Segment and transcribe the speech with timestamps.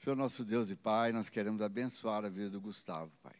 [0.00, 3.36] Senhor nosso Deus e Pai, nós queremos abençoar a vida do Gustavo, Pai.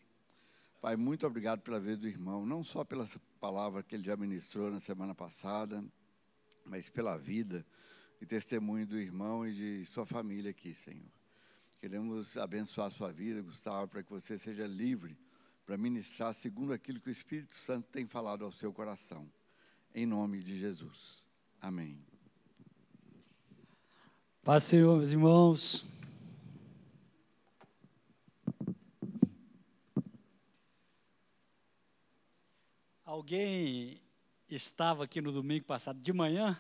[0.79, 3.09] Pai, muito obrigado pela vida do irmão, não só pela
[3.41, 5.83] palavra que ele já ministrou na semana passada,
[6.67, 7.65] mas pela vida
[8.21, 11.11] e testemunho do irmão e de sua família aqui, Senhor.
[11.81, 15.17] Queremos abençoar a sua vida, Gustavo, para que você seja livre
[15.65, 19.27] para ministrar segundo aquilo que o Espírito Santo tem falado ao seu coração.
[19.95, 21.25] Em nome de Jesus.
[21.59, 21.99] Amém.
[24.45, 26.00] Paz, Senhor, meus irmãos.
[33.11, 34.01] Alguém
[34.49, 36.57] estava aqui no domingo passado de manhã?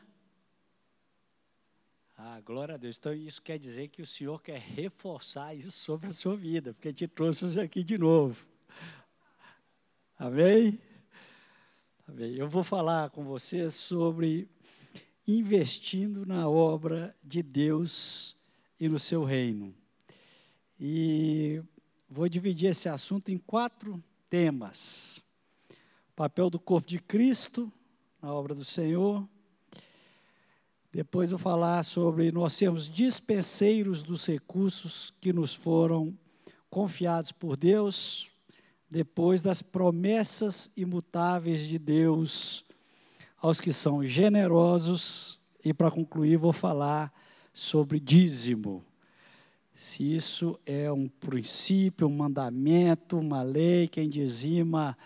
[2.18, 2.96] Ah, glória a Deus.
[2.98, 6.92] Então, isso quer dizer que o Senhor quer reforçar isso sobre a sua vida, porque
[6.92, 8.45] te trouxe você aqui de novo.
[10.18, 10.76] Amém?
[12.09, 12.34] Amém?
[12.34, 14.48] Eu vou falar com você sobre
[15.28, 18.37] investindo na obra de Deus
[18.80, 19.73] e no seu reino.
[20.80, 21.62] E
[22.09, 25.23] vou dividir esse assunto em quatro temas:
[26.21, 27.73] papel do corpo de Cristo
[28.21, 29.26] na obra do Senhor
[30.93, 36.15] depois eu falar sobre nós sermos dispenseiros dos recursos que nos foram
[36.68, 38.30] confiados por Deus,
[38.90, 42.66] depois das promessas imutáveis de Deus
[43.38, 47.10] aos que são generosos, e para concluir vou falar
[47.51, 48.84] sobre dízimo.
[49.74, 54.99] Se isso é um princípio, um mandamento, uma lei, quem dizima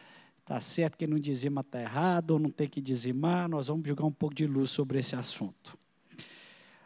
[0.45, 4.05] está certo, quem não dizima está errado, ou não tem que dizimar, nós vamos jogar
[4.05, 5.79] um pouco de luz sobre esse assunto.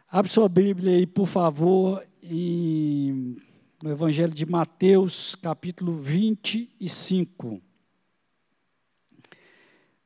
[0.09, 3.36] Abre sua Bíblia aí, por favor, em,
[3.83, 7.61] no Evangelho de Mateus, capítulo 25.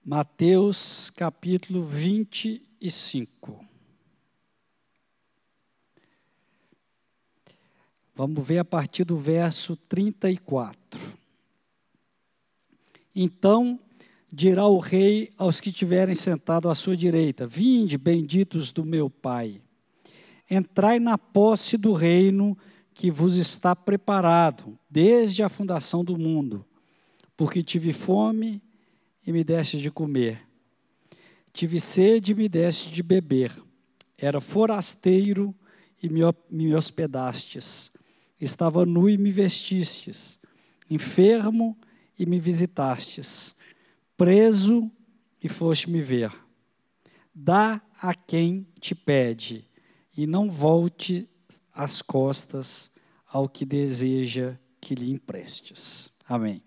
[0.03, 3.64] Mateus, capítulo 25.
[8.14, 11.22] Vamos ver a partir do verso 34.
[13.14, 13.78] Então
[14.32, 19.61] dirá o rei aos que tiverem sentado à sua direita: Vinde, benditos do meu Pai,
[20.50, 22.56] entrai na posse do reino
[22.95, 26.64] que vos está preparado desde a fundação do mundo,
[27.36, 28.62] porque tive fome
[29.27, 30.40] e me deste de comer,
[31.52, 33.52] tive sede e me deste de beber,
[34.18, 35.55] era forasteiro
[36.02, 37.92] e me hospedastes,
[38.40, 40.39] estava nu e me vestistes,
[40.90, 41.77] enfermo
[42.18, 43.55] e me visitastes,
[44.17, 44.90] preso
[45.42, 46.33] e foste me ver.
[47.34, 49.68] Dá a quem te pede,
[50.17, 51.28] e não volte
[51.74, 52.90] as costas
[53.27, 56.11] ao que deseja que lhe emprestes.
[56.28, 56.62] Amém.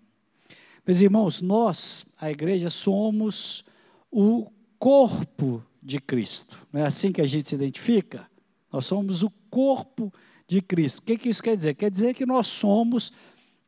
[0.86, 3.64] Meus irmãos, nós, a igreja, somos
[4.10, 6.66] o corpo de Cristo.
[6.72, 8.28] Não é assim que a gente se identifica?
[8.72, 10.12] Nós somos o corpo
[10.46, 10.98] de Cristo.
[10.98, 11.74] O que, que isso quer dizer?
[11.74, 13.12] Quer dizer que nós somos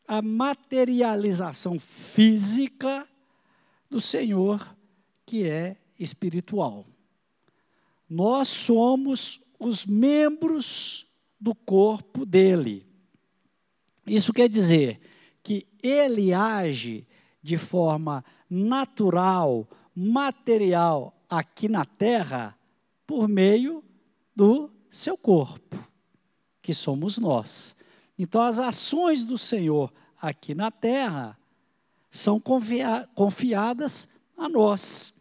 [0.08, 3.06] a materialização física
[3.90, 4.74] do Senhor,
[5.26, 6.86] que é espiritual.
[8.08, 11.06] Nós somos os membros
[11.38, 12.86] do corpo dele.
[14.06, 14.98] Isso quer dizer
[15.42, 17.06] que ele age
[17.42, 22.58] de forma natural, material aqui na terra
[23.06, 23.84] por meio
[24.34, 25.76] do seu corpo,
[26.62, 27.76] que somos nós.
[28.18, 31.38] Então, as ações do Senhor aqui na terra
[32.10, 35.14] são confia confiadas a nós.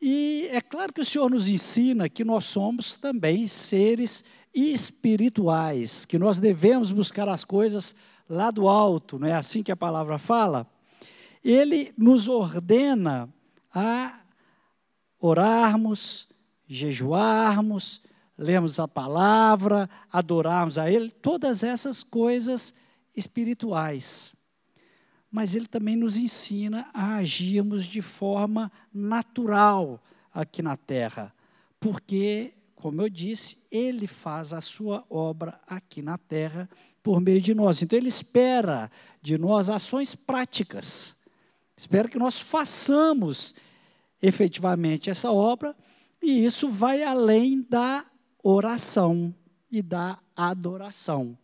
[0.00, 4.22] E é claro que o Senhor nos ensina que nós somos também seres
[4.54, 7.94] espirituais, que nós devemos buscar as coisas
[8.28, 10.66] lá do alto, não é assim que a palavra fala?
[11.42, 13.28] Ele nos ordena
[13.74, 14.20] a
[15.18, 16.28] orarmos,
[16.66, 18.00] jejuarmos,
[18.38, 22.72] lermos a palavra, adorarmos a Ele, todas essas coisas
[23.14, 24.32] espirituais.
[25.30, 30.00] Mas Ele também nos ensina a agirmos de forma natural
[30.32, 31.34] aqui na terra,
[31.80, 36.70] porque, como eu disse, Ele faz a sua obra aqui na terra
[37.02, 37.82] por meio de nós.
[37.82, 38.90] Então, Ele espera
[39.20, 41.16] de nós ações práticas,
[41.76, 43.54] espera que nós façamos
[44.22, 45.76] efetivamente essa obra,
[46.22, 48.04] e isso vai além da
[48.42, 49.34] oração
[49.70, 51.36] e da adoração.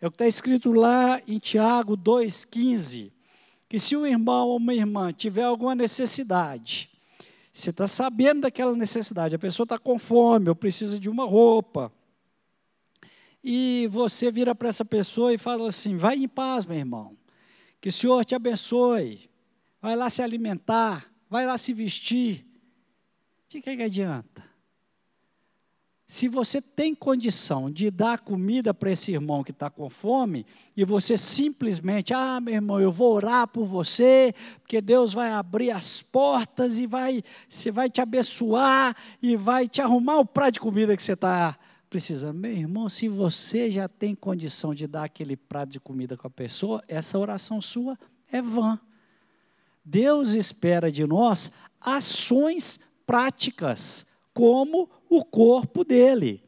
[0.00, 3.12] É o que está escrito lá em Tiago 2,15,
[3.68, 6.90] que se um irmão ou uma irmã tiver alguma necessidade,
[7.52, 11.92] você está sabendo daquela necessidade, a pessoa está com fome ou precisa de uma roupa,
[13.42, 17.16] e você vira para essa pessoa e fala assim: vai em paz, meu irmão,
[17.80, 19.30] que o Senhor te abençoe,
[19.80, 22.46] vai lá se alimentar, vai lá se vestir.
[23.48, 24.49] De que, que adianta?
[26.10, 30.44] Se você tem condição de dar comida para esse irmão que está com fome,
[30.76, 35.70] e você simplesmente, ah, meu irmão, eu vou orar por você, porque Deus vai abrir
[35.70, 40.60] as portas e vai, você vai te abençoar e vai te arrumar o prato de
[40.60, 41.56] comida que você está
[41.88, 42.36] precisando.
[42.36, 46.30] Meu irmão, se você já tem condição de dar aquele prato de comida com a
[46.30, 47.96] pessoa, essa oração sua
[48.32, 48.80] é vã.
[49.84, 54.04] Deus espera de nós ações práticas,
[54.34, 56.42] como o corpo dele.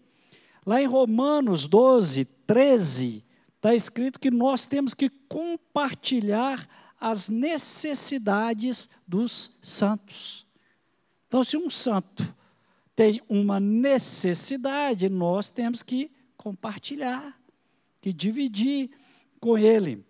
[0.64, 3.24] Lá em Romanos 12, 13,
[3.56, 6.68] está escrito que nós temos que compartilhar
[7.00, 10.46] as necessidades dos santos.
[11.26, 12.34] Então, se um santo
[12.94, 17.36] tem uma necessidade, nós temos que compartilhar,
[18.00, 18.90] que dividir
[19.40, 20.04] com ele.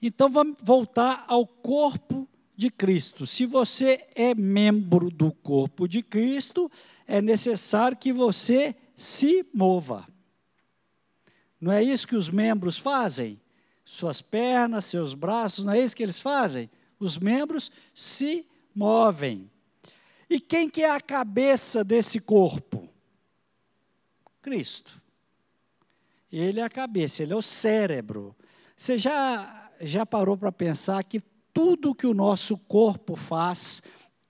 [0.00, 3.26] Então, vamos voltar ao corpo de Cristo.
[3.26, 6.70] Se você é membro do corpo de Cristo,
[7.06, 10.06] é necessário que você se mova.
[11.60, 13.40] Não é isso que os membros fazem?
[13.84, 16.70] Suas pernas, seus braços, não é isso que eles fazem?
[16.98, 19.50] Os membros se movem.
[20.28, 22.88] E quem que é a cabeça desse corpo?
[24.40, 25.02] Cristo.
[26.32, 28.34] Ele é a cabeça, ele é o cérebro.
[28.76, 31.22] Você já, já parou para pensar que
[31.52, 33.82] tudo que o nosso corpo faz,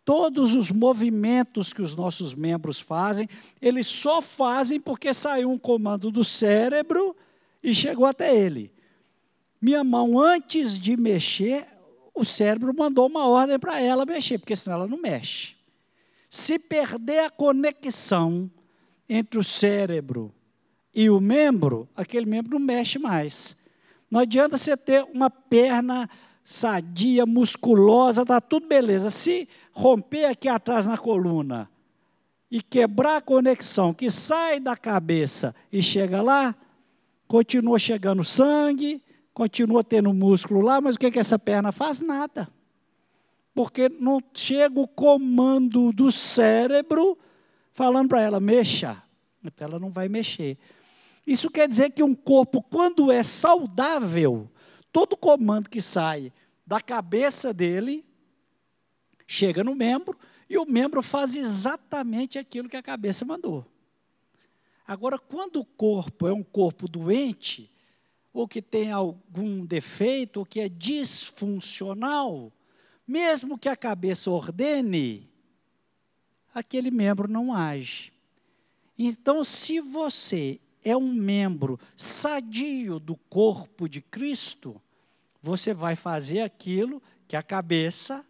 [0.05, 3.29] todos os movimentos que os nossos membros fazem,
[3.61, 7.17] eles só fazem porque saiu um comando do cérebro
[7.63, 8.73] e chegou até ele.
[9.61, 11.69] Minha mão, antes de mexer,
[12.15, 15.55] o cérebro mandou uma ordem para ela mexer, porque senão ela não mexe.
[16.29, 18.51] Se perder a conexão
[19.09, 20.35] entre o cérebro
[20.95, 23.57] e o membro, aquele membro não mexe mais.
[24.11, 26.09] Não adianta você ter uma perna
[26.45, 29.11] sadia, musculosa, está tudo beleza.
[29.11, 31.71] Se romper aqui atrás na coluna
[32.51, 36.55] e quebrar a conexão que sai da cabeça e chega lá,
[37.27, 39.03] continua chegando sangue,
[39.33, 42.01] continua tendo músculo lá, mas o que, que essa perna faz?
[42.01, 42.49] Nada.
[43.55, 47.19] Porque não chega o comando do cérebro
[47.73, 49.03] falando para ela, mexa.
[49.45, 50.59] Então ela não vai mexer.
[51.27, 54.51] Isso quer dizer que um corpo, quando é saudável,
[54.93, 56.33] todo comando que sai
[56.67, 58.05] da cabeça dele
[59.27, 60.19] chega no membro
[60.49, 63.67] e o membro faz exatamente aquilo que a cabeça mandou.
[64.87, 67.73] Agora, quando o corpo é um corpo doente,
[68.33, 72.53] ou que tem algum defeito, ou que é disfuncional,
[73.07, 75.31] mesmo que a cabeça ordene,
[76.55, 78.13] aquele membro não age.
[78.99, 84.81] Então, se você é um membro sadio do corpo de Cristo,
[85.41, 88.25] você vai fazer aquilo que a cabeça,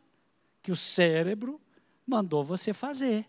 [0.63, 1.61] que o cérebro
[2.07, 3.27] mandou você fazer.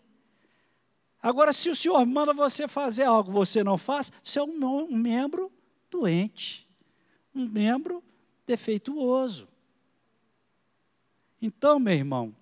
[1.20, 4.64] Agora, se o senhor manda você fazer algo que você não faz, você é um,
[4.64, 5.50] um membro
[5.90, 6.68] doente,
[7.34, 8.04] um membro
[8.46, 9.48] defeituoso.
[11.40, 12.34] Então, meu irmão,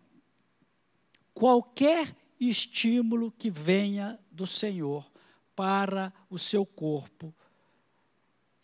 [1.32, 5.11] qualquer estímulo que venha do Senhor
[5.54, 7.34] para o seu corpo.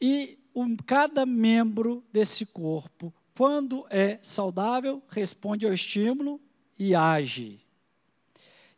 [0.00, 6.40] E um, cada membro desse corpo, quando é saudável, responde ao estímulo
[6.78, 7.60] e age.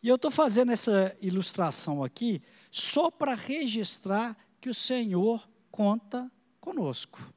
[0.02, 6.30] E eu estou fazendo essa ilustração aqui só para registrar que o Senhor conta
[6.60, 7.32] conosco.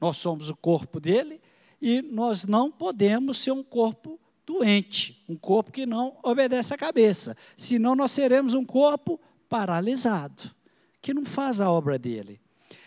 [0.00, 1.40] Nós somos o corpo dele
[1.80, 7.36] e nós não podemos ser um corpo doente, um corpo que não obedece à cabeça,
[7.54, 10.54] senão nós seremos um corpo paralisado,
[11.00, 12.40] que não faz a obra dele.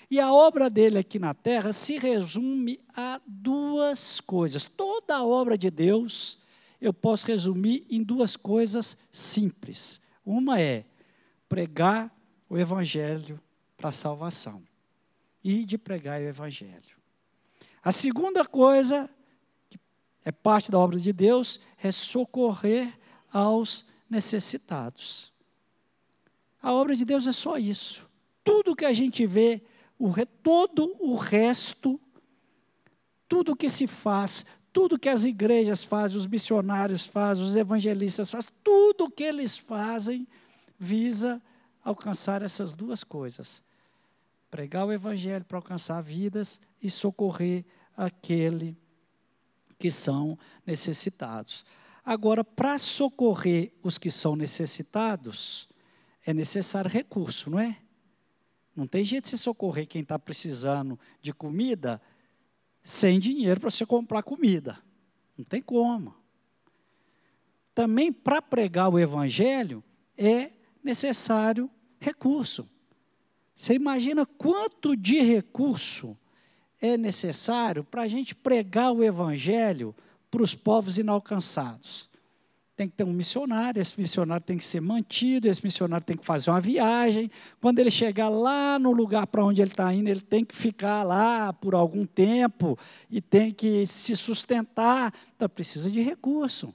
[0.10, 4.65] E a obra dele aqui na terra se resume a duas coisas.
[4.65, 6.38] Toda a obra de Deus
[6.82, 10.01] eu posso resumir em duas coisas simples.
[10.25, 10.84] Uma é
[11.48, 12.13] pregar
[12.50, 13.39] o evangelho
[13.77, 14.62] para a salvação
[15.44, 16.98] e de pregar o evangelho.
[17.84, 19.10] A segunda coisa,
[19.70, 19.80] que
[20.25, 23.00] é parte da obra de Deus, é socorrer
[23.32, 25.30] aos necessitados.
[26.62, 28.08] A obra de Deus é só isso.
[28.44, 29.62] Tudo que a gente vê,
[29.98, 30.13] o,
[30.44, 32.00] todo o resto,
[33.27, 38.51] tudo que se faz, tudo que as igrejas fazem, os missionários fazem, os evangelistas fazem,
[38.63, 40.27] tudo que eles fazem
[40.77, 41.41] visa
[41.84, 43.63] alcançar essas duas coisas:
[44.50, 47.65] pregar o evangelho para alcançar vidas e socorrer
[47.96, 48.77] aquele
[49.77, 51.65] que são necessitados.
[52.03, 55.70] Agora, para socorrer os que são necessitados,
[56.25, 57.77] é necessário recurso, não é?
[58.75, 62.01] Não tem jeito de você socorrer quem está precisando de comida
[62.83, 64.79] sem dinheiro para você comprar comida.
[65.37, 66.15] Não tem como.
[67.73, 69.83] Também para pregar o evangelho
[70.17, 70.51] é
[70.83, 72.67] necessário recurso.
[73.55, 76.17] Você imagina quanto de recurso
[76.81, 79.95] é necessário para a gente pregar o Evangelho
[80.31, 82.09] para os povos inalcançados?
[82.81, 86.25] Tem que ter um missionário, esse missionário tem que ser mantido, esse missionário tem que
[86.25, 87.29] fazer uma viagem.
[87.61, 91.03] Quando ele chegar lá no lugar para onde ele está indo, ele tem que ficar
[91.03, 92.75] lá por algum tempo
[93.07, 95.13] e tem que se sustentar.
[95.35, 96.73] Então, precisa de recurso.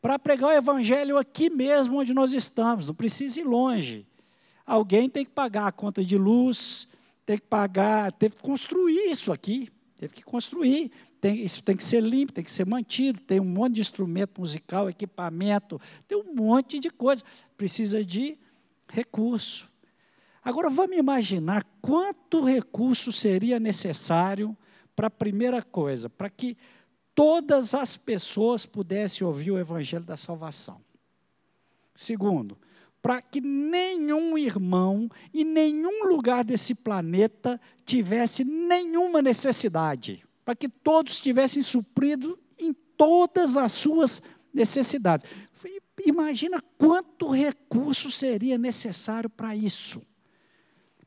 [0.00, 4.06] Para pregar o evangelho aqui mesmo onde nós estamos, não precisa ir longe.
[4.64, 6.86] Alguém tem que pagar a conta de luz,
[7.26, 10.92] tem que pagar, teve que construir isso aqui, teve que construir.
[11.20, 14.40] Tem, isso tem que ser limpo, tem que ser mantido, tem um monte de instrumento
[14.40, 17.24] musical, equipamento, tem um monte de coisa.
[17.56, 18.38] Precisa de
[18.88, 19.68] recurso.
[20.44, 24.56] Agora vamos imaginar quanto recurso seria necessário
[24.94, 26.56] para a primeira coisa, para que
[27.14, 30.80] todas as pessoas pudessem ouvir o evangelho da salvação.
[31.94, 32.56] Segundo,
[33.02, 41.20] para que nenhum irmão em nenhum lugar desse planeta tivesse nenhuma necessidade, para que todos
[41.20, 45.30] tivessem suprido em todas as suas necessidades.
[46.06, 50.00] Imagina quanto recurso seria necessário para isso.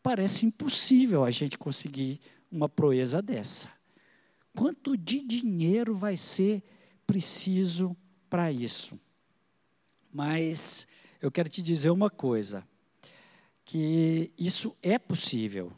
[0.03, 2.21] Parece impossível a gente conseguir
[2.51, 3.67] uma proeza dessa.
[4.55, 6.61] Quanto de dinheiro vai ser
[7.07, 7.97] preciso
[8.29, 8.99] para isso?
[10.13, 10.87] Mas
[11.19, 12.63] eu quero te dizer uma coisa,
[13.65, 15.73] que isso é possível.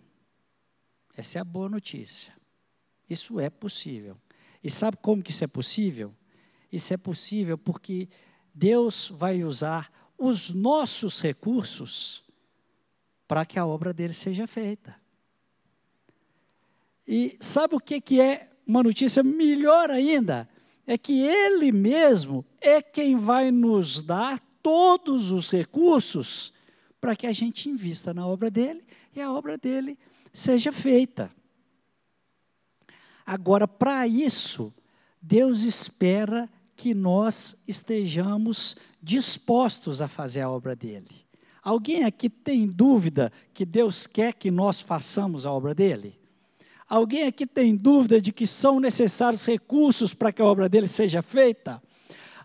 [1.16, 2.43] Essa é a boa notícia.
[3.14, 4.18] Isso é possível.
[4.64, 6.14] E sabe como que isso é possível?
[6.72, 8.10] Isso é possível porque
[8.54, 12.24] Deus vai usar os nossos recursos
[13.28, 14.96] para que a obra dele seja feita.
[17.08, 20.50] E sabe o que, que é uma notícia melhor ainda?
[20.88, 26.52] É que Ele mesmo é quem vai nos dar todos os recursos
[27.00, 28.84] para que a gente invista na obra dele
[29.16, 30.00] e a obra dele
[30.32, 31.30] seja feita.
[33.26, 34.74] Agora, para isso,
[35.22, 41.24] Deus espera que nós estejamos dispostos a fazer a obra dele.
[41.62, 46.20] Alguém aqui tem dúvida que Deus quer que nós façamos a obra dele?
[46.90, 51.22] Alguém aqui tem dúvida de que são necessários recursos para que a obra dele seja
[51.22, 51.82] feita?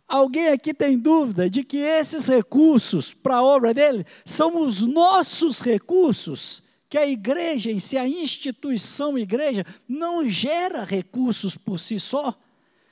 [0.06, 5.60] Alguém aqui tem dúvida de que esses recursos para a obra dele são os nossos
[5.60, 6.62] recursos?
[6.88, 12.38] Que a igreja em si, a instituição igreja, não gera recursos por si só?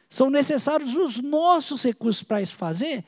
[0.08, 3.04] São necessários os nossos recursos para isso fazer?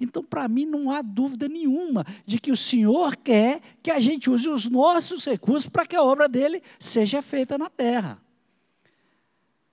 [0.00, 4.28] Então, para mim, não há dúvida nenhuma de que o Senhor quer que a gente
[4.28, 8.20] use os nossos recursos para que a obra dele seja feita na terra.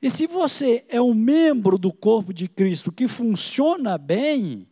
[0.02, 4.68] E se você é um membro do corpo de Cristo que funciona bem,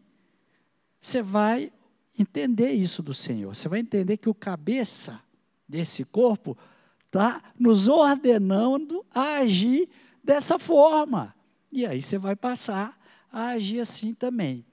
[1.02, 1.72] você vai
[2.18, 3.54] entender isso do Senhor.
[3.54, 5.22] Você vai entender que o cabeça
[5.68, 6.58] desse corpo
[7.06, 9.90] está nos ordenando a agir
[10.24, 11.36] dessa forma.
[11.72, 12.98] E aí você vai passar
[13.32, 14.66] a agir assim também.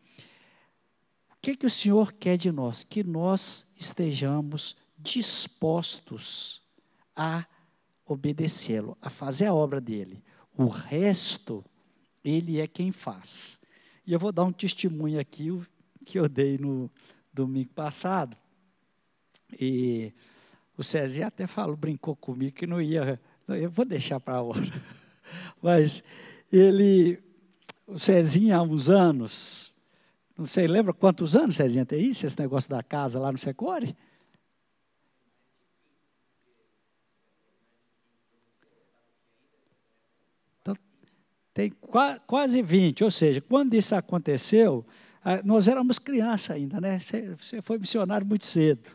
[1.31, 2.85] O que, que o Senhor quer de nós?
[2.85, 6.63] Que nós estejamos dispostos
[7.15, 7.47] a
[8.07, 10.23] obedecê-lo, a fazer a obra dele.
[10.57, 11.65] O resto,
[12.25, 13.61] ele é quem faz.
[14.07, 15.51] E eu vou dar um testemunho aqui
[16.05, 16.91] que eu dei no
[17.33, 18.37] domingo passado.
[19.61, 20.13] E
[20.77, 23.21] o Cezinha até falou, brincou comigo que não ia.
[23.49, 24.61] Eu vou deixar para a hora.
[25.63, 26.03] Mas
[26.53, 27.19] ele,
[27.87, 29.73] o Cezinha, há uns anos,
[30.37, 33.95] não sei, lembra quantos anos, Cezinha, tem isso, esse negócio da casa lá no Secore?
[41.55, 41.73] tem
[42.27, 44.85] quase 20, ou seja, quando isso aconteceu,
[45.45, 46.99] nós éramos criança ainda, né?
[46.99, 48.91] Você foi missionário muito cedo.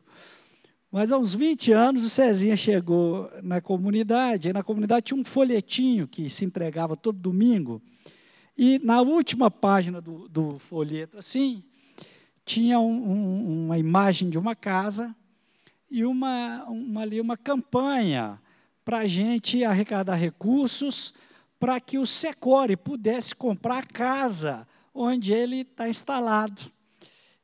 [0.91, 6.07] Mas uns 20 anos o Cezinha chegou na comunidade, e na comunidade tinha um folhetinho
[6.07, 7.81] que se entregava todo domingo,
[8.57, 11.63] e na última página do, do folheto, assim,
[12.43, 15.15] tinha um, um, uma imagem de uma casa
[15.89, 18.41] e uma, uma, ali uma campanha
[18.83, 21.13] para a gente arrecadar recursos
[21.59, 26.71] para que o Secore pudesse comprar a casa onde ele está instalado.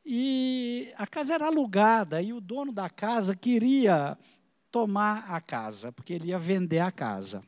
[0.06, 4.16] E a casa era alugada e o dono da casa queria
[4.72, 7.42] tomar a casa, porque ele ia vender a casa.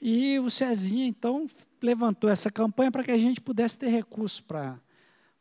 [0.00, 1.46] E o Cezinha, então,
[1.80, 4.80] levantou essa campanha para que a gente pudesse ter recursos para,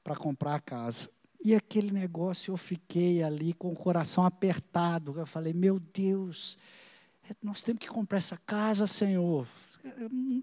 [0.03, 1.09] para comprar a casa.
[1.43, 5.17] E aquele negócio, eu fiquei ali com o coração apertado.
[5.17, 6.55] Eu falei, meu Deus,
[7.41, 9.47] nós temos que comprar essa casa, Senhor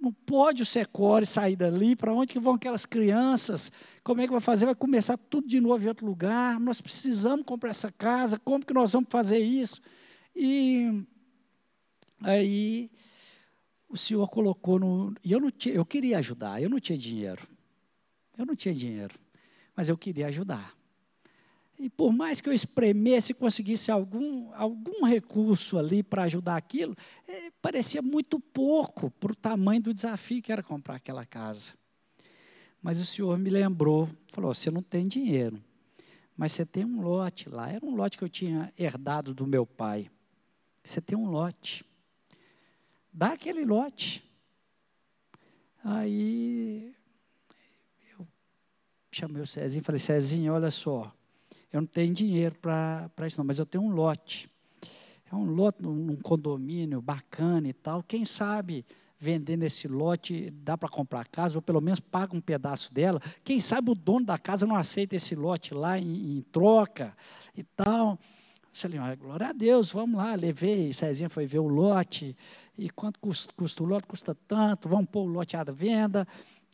[0.01, 3.71] não pode o Secore sair dali, para onde que vão aquelas crianças?
[4.03, 4.67] Como é que vai fazer?
[4.67, 6.59] Vai começar tudo de novo em outro lugar?
[6.59, 9.81] Nós precisamos comprar essa casa, como que nós vamos fazer isso?
[10.35, 11.05] E
[12.23, 12.91] aí
[13.89, 15.15] o senhor colocou no.
[15.25, 17.47] Eu não tinha, eu queria ajudar, eu não tinha dinheiro.
[18.37, 19.19] Eu não tinha dinheiro,
[19.75, 20.78] mas eu queria ajudar.
[21.79, 26.97] E por mais que eu espremesse e conseguisse algum, algum recurso ali para ajudar aquilo,
[27.27, 31.75] é, parecia muito pouco para o tamanho do desafio que era comprar aquela casa.
[32.83, 35.63] Mas o senhor me lembrou, falou: você não tem dinheiro,
[36.37, 37.71] mas você tem um lote lá.
[37.71, 40.11] Era um lote que eu tinha herdado do meu pai.
[40.83, 41.85] Você tem um lote.
[43.13, 44.25] Dá aquele lote.
[45.85, 46.93] Aí
[48.19, 48.27] eu
[49.13, 51.13] chamei o Cezinho e falei: Cezinho, olha só
[51.73, 54.51] eu não tenho dinheiro para isso, não, mas eu tenho um lote.
[55.31, 58.03] É um lote num condomínio bacana e tal.
[58.03, 58.85] Quem sabe
[59.19, 63.21] vendendo esse lote dá para comprar casa, ou pelo menos paga um pedaço dela.
[63.45, 67.17] Quem sabe o dono da casa não aceita esse lote lá em, em troca
[67.57, 68.19] e tal.
[68.73, 72.37] Falei, glória a Deus, vamos lá, levei, Cezinha foi ver o lote,
[72.77, 74.07] e quanto custa, custa o lote?
[74.07, 76.29] Custa tanto, vamos pôr o lote à venda.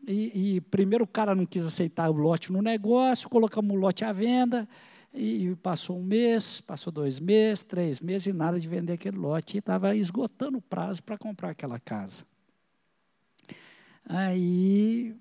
[0.06, 4.04] E, e, primeiro o cara não quis aceitar o lote no negócio, colocamos o lote
[4.04, 4.68] à venda,
[5.12, 9.56] e passou um mês, passou dois meses, três meses, e nada de vender aquele lote.
[9.56, 12.24] E estava esgotando o prazo para comprar aquela casa.
[14.06, 15.16] Aí,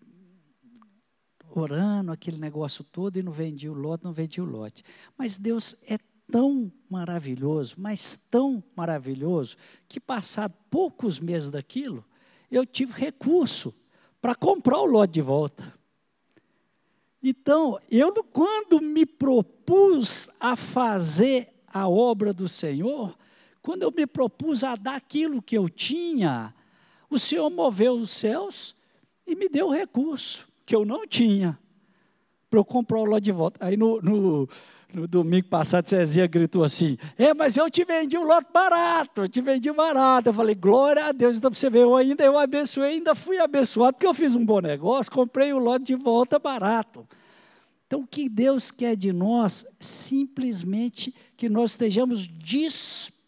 [1.55, 4.83] orando aquele negócio todo, e não vendia o lote, não vendia o lote.
[5.17, 5.97] Mas Deus é
[6.29, 9.55] tão maravilhoso, mas tão maravilhoso,
[9.87, 12.03] que passado poucos meses daquilo,
[12.49, 13.73] eu tive recurso
[14.23, 15.73] para comprar o lote de volta.
[17.21, 23.17] Então, eu quando me propus a fazer a obra do Senhor,
[23.61, 26.55] quando eu me propus a dar aquilo que eu tinha,
[27.09, 28.73] o Senhor moveu os céus
[29.27, 31.59] e me deu o recurso que eu não tinha
[32.49, 33.65] para eu comprar o lote de volta.
[33.65, 34.47] Aí no, no,
[34.93, 39.27] no domingo passado, Cezinha gritou assim: É, mas eu te vendi um lote barato, eu
[39.27, 40.29] te vendi barato.
[40.29, 43.93] Eu falei: Glória a Deus, então você vê, eu ainda eu abençoei, ainda fui abençoado,
[43.93, 47.07] porque eu fiz um bom negócio, comprei o lote de volta barato.
[47.87, 53.23] Então, o que Deus quer de nós, simplesmente que nós estejamos dispostos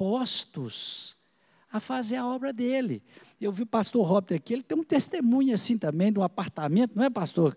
[1.71, 3.03] a fazer a obra dele.
[3.39, 6.93] Eu vi o pastor Robert aqui, ele tem um testemunho assim também de um apartamento,
[6.95, 7.55] não é, pastor?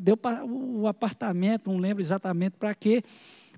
[0.00, 3.02] Deu o apartamento, não lembro exatamente para quê,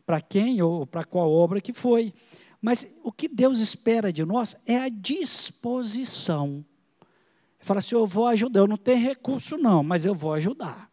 [0.06, 2.14] para quem ou para qual obra que foi.
[2.60, 6.64] Mas o que Deus espera de nós é a disposição.
[7.60, 10.90] Fala assim: eu vou ajudar, eu não tenho recurso, não, mas eu vou ajudar.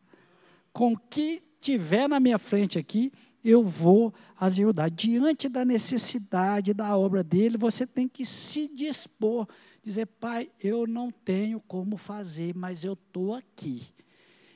[0.73, 3.11] Com o que tiver na minha frente aqui,
[3.43, 4.89] eu vou ajudar.
[4.89, 9.47] Diante da necessidade da obra dele, você tem que se dispor,
[9.85, 13.83] dizer, pai, eu não tenho como fazer, mas eu estou aqui.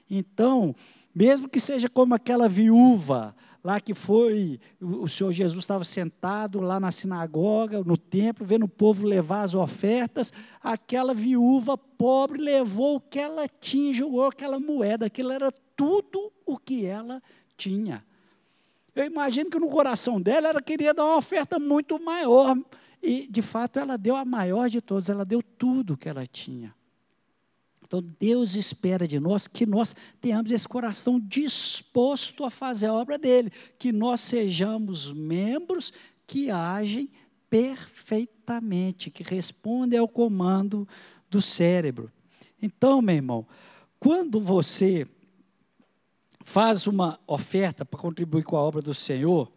[0.10, 0.76] Então,
[1.14, 6.80] mesmo que seja como aquela viúva, lá que foi, o Senhor Jesus estava sentado lá
[6.80, 13.02] na sinagoga, no templo, vendo o povo levar as ofertas, aquela viúva pobre levou o
[13.02, 17.22] que ela tinha, jogou aquela moeda, aquilo era tudo o que ela
[17.56, 18.04] tinha.
[18.96, 22.58] Eu imagino que no coração dela ela queria dar uma oferta muito maior,
[23.02, 26.74] e de fato ela deu a maior de todas, ela deu tudo que ela tinha.
[27.84, 33.18] Então Deus espera de nós que nós tenhamos esse coração disposto a fazer a obra
[33.18, 35.92] dele, que nós sejamos membros
[36.28, 37.10] que agem
[37.50, 40.88] perfeitamente, que respondem ao comando
[41.30, 42.12] do cérebro.
[42.62, 43.48] Então, meu irmão,
[44.00, 45.08] quando você
[46.42, 49.52] faz uma oferta para contribuir com a obra do Senhor,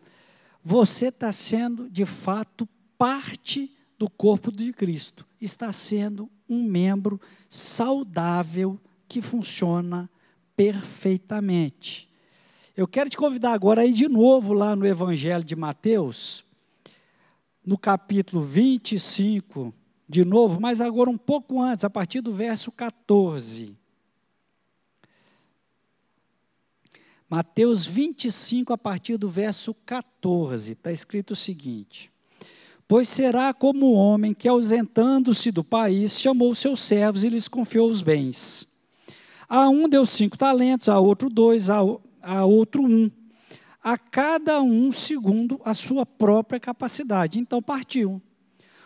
[0.64, 2.66] você está sendo de fato
[3.02, 10.08] parte do corpo de Cristo, está sendo um membro saudável que funciona
[10.56, 12.08] perfeitamente.
[12.76, 16.44] Eu quero te convidar agora a ir de novo lá no Evangelho de Mateus,
[17.66, 19.74] no capítulo 25,
[20.08, 23.76] de novo, mas agora um pouco antes, a partir do verso 14.
[27.28, 32.11] Mateus 25, a partir do verso 14, está escrito o seguinte:
[32.92, 37.88] Pois será como o homem que, ausentando-se do país, chamou seus servos e lhes confiou
[37.88, 38.68] os bens.
[39.48, 41.78] A um deu cinco talentos, a outro dois, a,
[42.20, 43.10] a outro um.
[43.82, 47.38] A cada um segundo a sua própria capacidade.
[47.38, 48.20] Então partiu.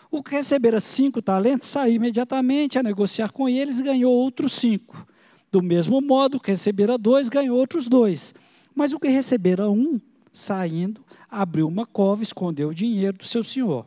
[0.08, 5.04] O que recebera cinco talentos saiu imediatamente a negociar com eles e ganhou outros cinco.
[5.50, 8.32] Do mesmo modo, o que recebera dois ganhou outros dois.
[8.72, 10.00] Mas o que recebera um,
[10.32, 13.84] saindo, abriu uma cova escondeu o dinheiro do seu senhor.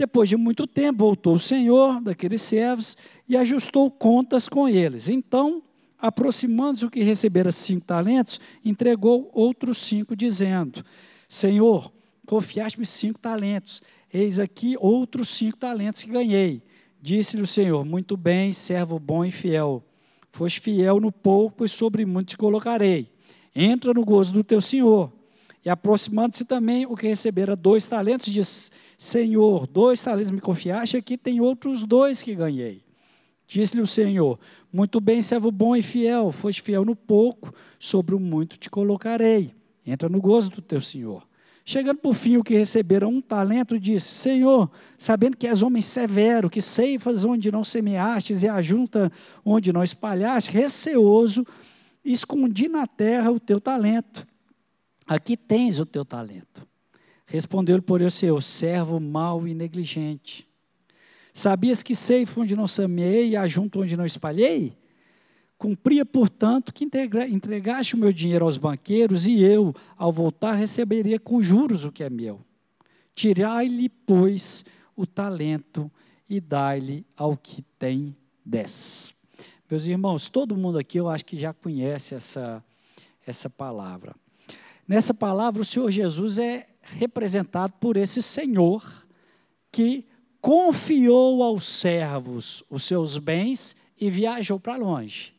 [0.00, 2.96] Depois de muito tempo, voltou o senhor daqueles servos
[3.28, 5.10] e ajustou contas com eles.
[5.10, 5.62] Então,
[5.98, 10.82] aproximando-se o que recebera cinco talentos, entregou outros cinco, dizendo:
[11.28, 11.92] Senhor,
[12.26, 16.62] confiaste-me cinco talentos, eis aqui outros cinco talentos que ganhei.
[17.02, 19.84] Disse-lhe o Senhor: Muito bem, servo bom e fiel.
[20.32, 23.06] Foste fiel no pouco, e sobre muito te colocarei.
[23.54, 25.12] Entra no gozo do teu Senhor.
[25.62, 31.16] E aproximando-se também o que recebera dois talentos, diz: Senhor, dois talentos me confiaste, aqui
[31.16, 32.84] tem outros dois que ganhei.
[33.48, 34.38] Disse-lhe o Senhor:
[34.70, 39.54] Muito bem, servo bom e fiel, foste fiel no pouco, sobre o muito te colocarei.
[39.86, 41.26] Entra no gozo do teu Senhor.
[41.64, 46.50] Chegando por fim, o que receberam um talento, disse: Senhor, sabendo que és homem severo,
[46.50, 49.10] que ceifas onde não semeastes e ajunta
[49.42, 51.46] onde não espalhaste, receoso,
[52.04, 54.26] escondi na terra o teu talento.
[55.06, 56.68] Aqui tens o teu talento.
[57.30, 60.48] Respondeu-lhe, porém, o Senhor: servo mau e negligente.
[61.32, 64.76] Sabias que ceifo onde não semeei e ajunto onde não espalhei?
[65.56, 71.40] Cumpria, portanto, que entregaste o meu dinheiro aos banqueiros e eu, ao voltar, receberia com
[71.40, 72.40] juros o que é meu.
[73.14, 74.64] Tirai-lhe, pois,
[74.96, 75.88] o talento
[76.28, 79.14] e dai-lhe ao que tem dez.
[79.70, 82.64] Meus irmãos, todo mundo aqui eu acho que já conhece essa,
[83.24, 84.16] essa palavra.
[84.88, 89.06] Nessa palavra, o Senhor Jesus é representado por esse Senhor
[89.70, 90.06] que
[90.40, 95.34] confiou aos servos os seus bens e viajou para longe.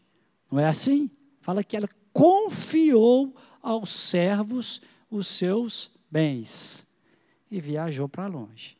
[0.51, 1.09] Não é assim?
[1.39, 6.85] Fala que ela confiou aos servos os seus bens
[7.49, 8.77] e viajou para longe.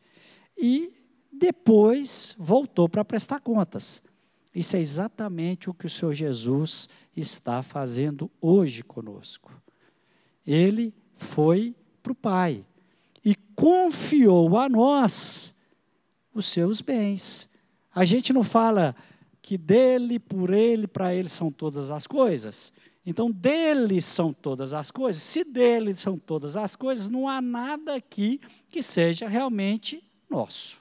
[0.58, 0.94] E
[1.32, 4.02] depois voltou para prestar contas.
[4.54, 9.52] Isso é exatamente o que o Senhor Jesus está fazendo hoje conosco.
[10.46, 12.66] Ele foi para o Pai
[13.24, 15.54] e confiou a nós
[16.34, 17.50] os seus bens.
[17.94, 18.96] A gente não fala,
[19.42, 22.72] que dele, por ele, para ele são todas as coisas.
[23.06, 25.22] Então, dele são todas as coisas.
[25.22, 30.80] Se dele são todas as coisas, não há nada aqui que seja realmente nosso.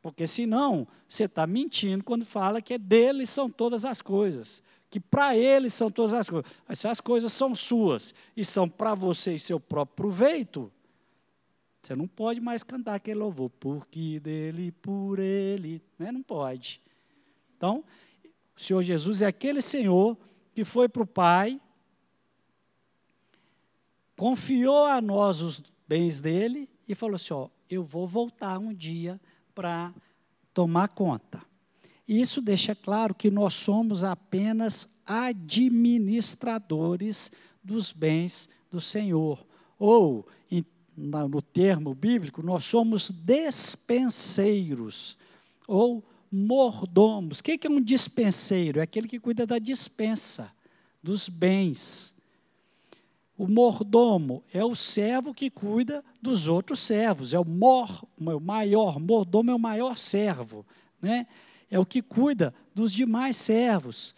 [0.00, 4.62] Porque senão, você está mentindo quando fala que é dele são todas as coisas.
[4.92, 6.52] Que para ele são todas as coisas.
[6.68, 10.70] Mas se as coisas são suas e são para você e seu próprio proveito,
[11.80, 13.48] você não pode mais cantar aquele louvor.
[13.58, 15.82] Porque dele, por ele.
[15.98, 16.12] Né?
[16.12, 16.78] Não pode.
[17.56, 17.82] Então,
[18.54, 20.14] o Senhor Jesus é aquele Senhor
[20.54, 21.58] que foi para o Pai,
[24.14, 29.18] confiou a nós os bens dele e falou assim: ó, eu vou voltar um dia
[29.54, 29.94] para
[30.52, 31.42] tomar conta.
[32.12, 37.32] Isso deixa claro que nós somos apenas administradores
[37.64, 39.42] dos bens do Senhor.
[39.78, 40.28] Ou,
[40.94, 45.16] no termo bíblico, nós somos despenseiros,
[45.66, 47.38] ou mordomos.
[47.38, 48.80] O que é um dispenseiro?
[48.80, 50.52] É aquele que cuida da dispensa,
[51.02, 52.14] dos bens.
[53.38, 59.00] O mordomo é o servo que cuida dos outros servos, é o, mor, o maior,
[59.00, 60.66] mordomo é o maior servo,
[61.00, 61.26] né?
[61.72, 64.14] É o que cuida dos demais servos.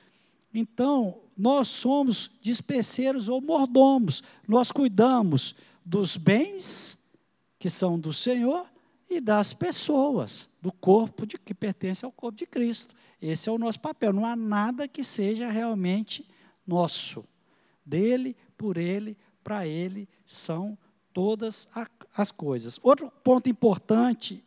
[0.53, 6.99] Então, nós somos dispenseiros ou mordomos, nós cuidamos dos bens
[7.57, 8.67] que são do Senhor
[9.09, 12.93] e das pessoas, do corpo de, que pertence ao corpo de Cristo.
[13.23, 14.13] Esse é o nosso papel.
[14.13, 16.29] Não há nada que seja realmente
[16.67, 17.25] nosso.
[17.87, 20.77] Dele, por ele, para ele são
[21.13, 21.69] todas
[22.17, 22.81] as coisas.
[22.83, 24.43] Outro ponto importante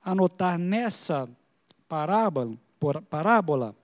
[0.00, 1.28] a notar nessa
[1.92, 2.56] parábola,
[3.10, 3.76] parábola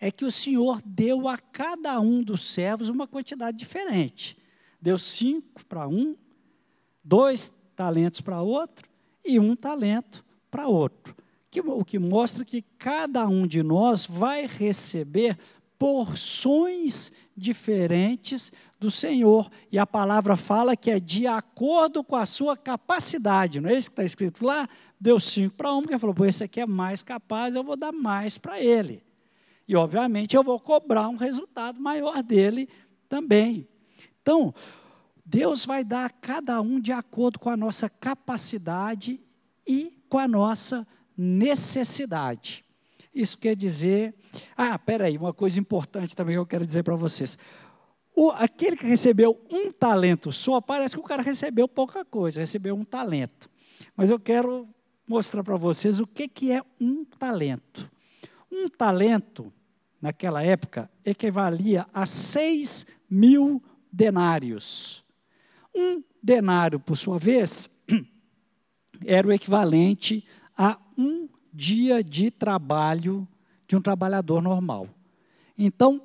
[0.00, 4.34] é que o Senhor deu a cada um dos servos uma quantidade diferente.
[4.80, 6.16] Deu cinco para um,
[7.04, 8.88] dois talentos para outro
[9.22, 11.14] e um talento para outro.
[11.50, 15.38] Que, o que mostra que cada um de nós vai receber
[15.78, 19.50] porções diferentes do Senhor.
[19.70, 23.60] E a palavra fala que é de acordo com a sua capacidade.
[23.60, 24.66] Não é isso que está escrito lá?
[24.98, 27.92] Deu cinco para um, porque falou, pô, esse aqui é mais capaz, eu vou dar
[27.92, 29.02] mais para ele.
[29.68, 32.68] E, obviamente, eu vou cobrar um resultado maior dele
[33.08, 33.68] também.
[34.22, 34.54] Então,
[35.24, 39.20] Deus vai dar a cada um de acordo com a nossa capacidade
[39.66, 42.64] e com a nossa necessidade.
[43.12, 44.14] Isso quer dizer.
[44.56, 47.36] Ah, peraí, uma coisa importante também que eu quero dizer para vocês.
[48.14, 52.76] O, aquele que recebeu um talento só, parece que o cara recebeu pouca coisa, recebeu
[52.76, 53.50] um talento.
[53.96, 54.68] Mas eu quero
[55.06, 57.90] mostrar para vocês o que, que é um talento.
[58.50, 59.52] Um talento,
[60.00, 65.04] naquela época, equivalia a 6 mil denários.
[65.74, 67.70] Um denário, por sua vez,
[69.04, 73.26] era o equivalente a um dia de trabalho
[73.66, 74.88] de um trabalhador normal.
[75.56, 76.00] Então,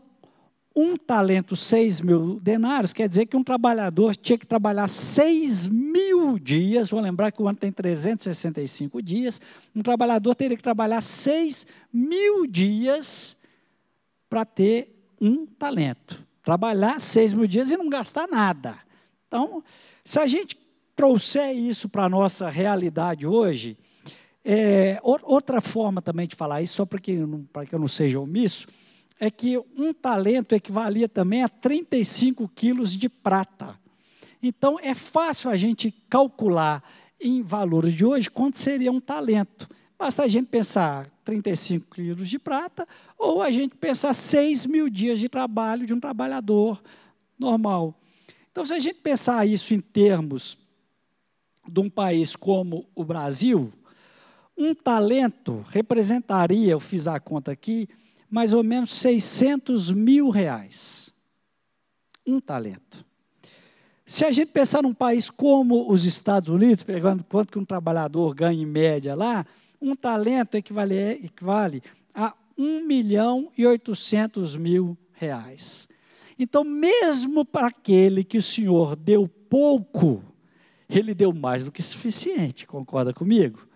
[0.76, 6.40] um talento, seis mil denários, quer dizer que um trabalhador tinha que trabalhar seis mil
[6.40, 6.90] dias.
[6.90, 9.42] Vou lembrar que o ano tem 365 dias.
[9.76, 13.36] Um trabalhador teria que trabalhar seis mil dias
[14.30, 16.26] para ter um talento.
[16.44, 18.76] Trabalhar seis mil dias e não gastar nada.
[19.28, 19.64] Então,
[20.06, 20.58] se a gente
[20.96, 23.78] trouxer isso para a nossa realidade hoje,
[24.44, 27.18] é, outra forma também de falar isso, só para que,
[27.52, 28.68] para que eu não seja omisso,
[29.22, 33.80] é que um talento equivalia também a 35 quilos de prata.
[34.42, 36.84] Então, é fácil a gente calcular
[37.22, 39.70] em valores de hoje quanto seria um talento.
[39.96, 45.20] Basta a gente pensar 35 quilos de prata, ou a gente pensar 6 mil dias
[45.20, 46.82] de trabalho de um trabalhador
[47.38, 47.94] normal.
[48.52, 50.58] Então, se a gente pensar isso em termos
[51.70, 53.72] de um país como o Brasil,
[54.58, 57.88] um talento representaria, eu fiz a conta aqui,
[58.32, 61.14] mais ou menos 600 mil reais.
[62.26, 63.06] Um talento.
[64.06, 68.34] Se a gente pensar num país como os Estados Unidos, pegando quanto que um trabalhador
[68.34, 69.46] ganha em média lá,
[69.82, 75.88] um talento equivale, equivale a 1 milhão e 800 mil reais.
[76.40, 80.24] Então, mesmo para aquele que o Senhor deu pouco,
[80.90, 83.68] ele deu mais do que suficiente, concorda comigo?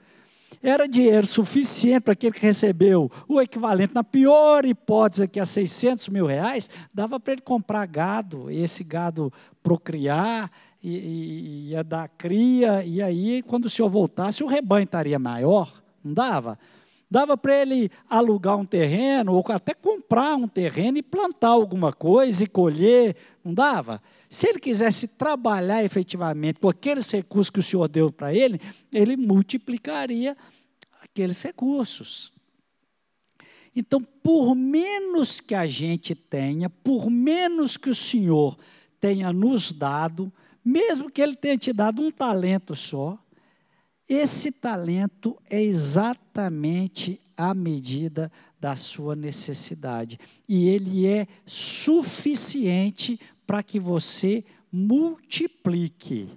[0.67, 6.10] Era dinheiro suficiente para aquele que recebeu o equivalente, na pior hipótese, aqui a 600
[6.10, 10.51] mil reais, dava para ele comprar gado, e esse gado procriar,
[10.82, 15.71] e, e, ia dar cria, e aí, quando o senhor voltasse, o rebanho estaria maior,
[16.04, 16.58] não dava?
[17.10, 22.43] Dava para ele alugar um terreno, ou até comprar um terreno e plantar alguma coisa
[22.43, 24.01] e colher, não dava?
[24.36, 28.60] Se ele quisesse trabalhar efetivamente com aqueles recursos que o Senhor deu para ele,
[28.91, 30.36] ele multiplicaria
[31.02, 32.34] aqueles recursos.
[33.74, 38.60] Então, por menos que a gente tenha, por menos que o Senhor
[39.00, 40.30] tenha nos dado,
[40.65, 43.17] mesmo que Ele tenha te dado um talento só,
[44.06, 50.19] esse talento é exatamente a medida da sua necessidade.
[50.48, 56.29] E ele é suficiente para que você multiplique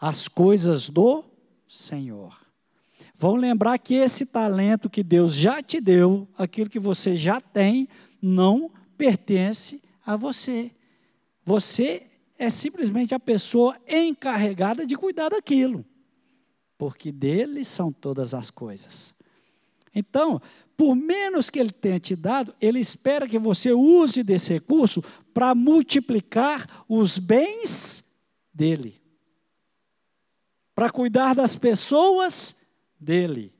[0.00, 1.24] as coisas do
[1.68, 2.38] Senhor.
[3.14, 7.88] Vão lembrar que esse talento que Deus já te deu, aquilo que você já tem,
[8.20, 10.70] não pertence a você.
[11.44, 12.06] Você
[12.38, 15.84] é simplesmente a pessoa encarregada de cuidar daquilo,
[16.78, 19.14] porque dele são todas as coisas.
[19.94, 20.40] Então,
[20.76, 25.02] por menos que ele tenha te dado, ele espera que você use desse recurso
[25.34, 28.04] para multiplicar os bens
[28.52, 29.00] dele,
[30.74, 32.56] para cuidar das pessoas
[32.98, 33.52] dele,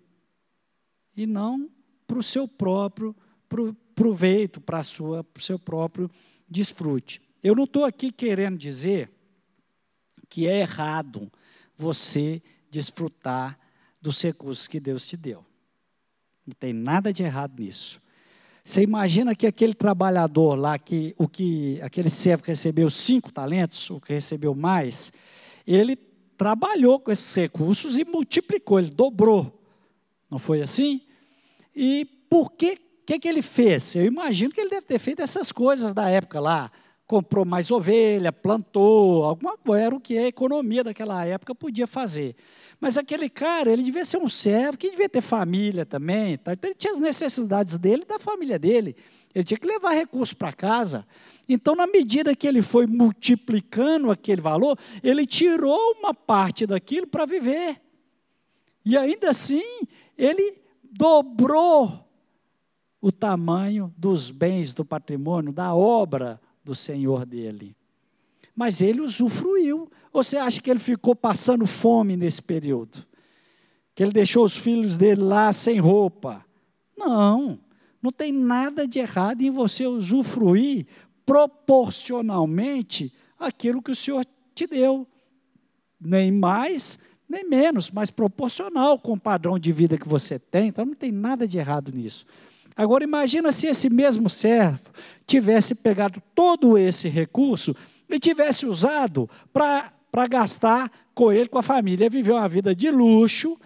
[1.16, 1.70] e não
[2.06, 3.14] para o seu próprio
[3.94, 6.10] proveito, para o seu próprio
[6.48, 7.20] desfrute.
[7.42, 9.10] Eu não estou aqui querendo dizer
[10.28, 11.30] que é errado
[11.76, 12.40] você
[12.70, 13.58] desfrutar
[14.00, 15.49] dos recursos que Deus te deu.
[16.50, 18.00] Não tem nada de errado nisso.
[18.64, 23.88] Você imagina que aquele trabalhador lá, que, o que aquele servo que recebeu cinco talentos,
[23.88, 25.12] o que recebeu mais,
[25.66, 25.96] ele
[26.36, 29.62] trabalhou com esses recursos e multiplicou, ele dobrou.
[30.30, 31.02] Não foi assim?
[31.74, 33.94] E por que, que, que ele fez?
[33.94, 36.70] Eu imagino que ele deve ter feito essas coisas da época lá
[37.10, 42.36] comprou mais ovelha, plantou, alguma coisa, era o que a economia daquela época podia fazer.
[42.80, 46.52] Mas aquele cara, ele devia ser um servo, que devia ter família também, tá?
[46.52, 48.94] então ele tinha as necessidades dele e da família dele.
[49.34, 51.04] Ele tinha que levar recursos para casa.
[51.48, 57.26] Então, na medida que ele foi multiplicando aquele valor, ele tirou uma parte daquilo para
[57.26, 57.80] viver.
[58.84, 59.64] E ainda assim,
[60.16, 62.08] ele dobrou
[63.00, 67.76] o tamanho dos bens do patrimônio, da obra do Senhor dele.
[68.54, 69.90] Mas ele usufruiu.
[70.12, 73.06] Você acha que ele ficou passando fome nesse período?
[73.94, 76.44] Que ele deixou os filhos dele lá sem roupa?
[76.96, 77.58] Não.
[78.02, 80.86] Não tem nada de errado em você usufruir
[81.24, 85.06] proporcionalmente aquilo que o Senhor te deu.
[86.00, 90.68] Nem mais, nem menos, mas proporcional com o padrão de vida que você tem.
[90.68, 92.26] Então não tem nada de errado nisso.
[92.80, 94.90] Agora imagina se esse mesmo servo
[95.26, 97.76] tivesse pegado todo esse recurso
[98.08, 103.60] e tivesse usado para gastar com ele, com a família, viver uma vida de luxo,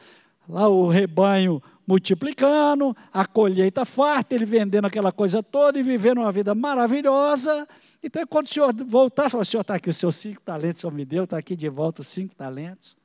[0.48, 6.32] lá o rebanho multiplicando, a colheita farta, ele vendendo aquela coisa toda e vivendo uma
[6.32, 7.68] vida maravilhosa.
[8.02, 10.92] Então, quando o senhor voltar, o senhor está aqui, os seus cinco talentos, o senhor
[10.92, 12.96] me deu, está aqui de volta os cinco talentos.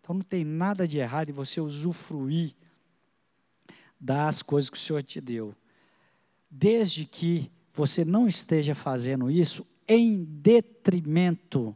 [0.00, 2.54] Então não tem nada de errado em você usufruir
[4.02, 5.54] das coisas que o Senhor te deu.
[6.50, 11.74] Desde que você não esteja fazendo isso em detrimento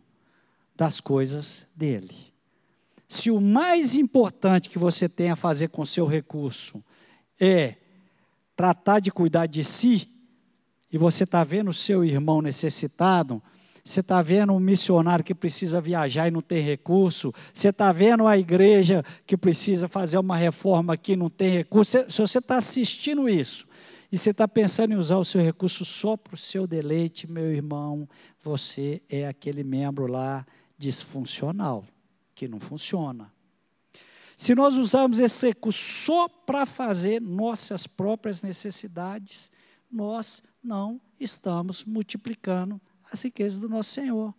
[0.74, 2.34] das coisas dele.
[3.08, 6.82] Se o mais importante que você tem a fazer com o seu recurso
[7.38, 7.76] é
[8.56, 10.10] tratar de cuidar de si,
[10.92, 13.40] e você está vendo o seu irmão necessitado,
[13.86, 18.26] você está vendo um missionário que precisa viajar e não tem recurso, você está vendo
[18.26, 22.56] a igreja que precisa fazer uma reforma aqui e não tem recurso, se você está
[22.56, 23.64] assistindo isso,
[24.10, 27.52] e você está pensando em usar o seu recurso só para o seu deleite, meu
[27.52, 28.08] irmão,
[28.42, 30.44] você é aquele membro lá
[30.76, 31.84] disfuncional,
[32.34, 33.32] que não funciona.
[34.36, 39.48] Se nós usarmos esse recurso só para fazer nossas próprias necessidades,
[39.88, 42.80] nós não estamos multiplicando
[43.16, 44.34] as riquezas do nosso Senhor.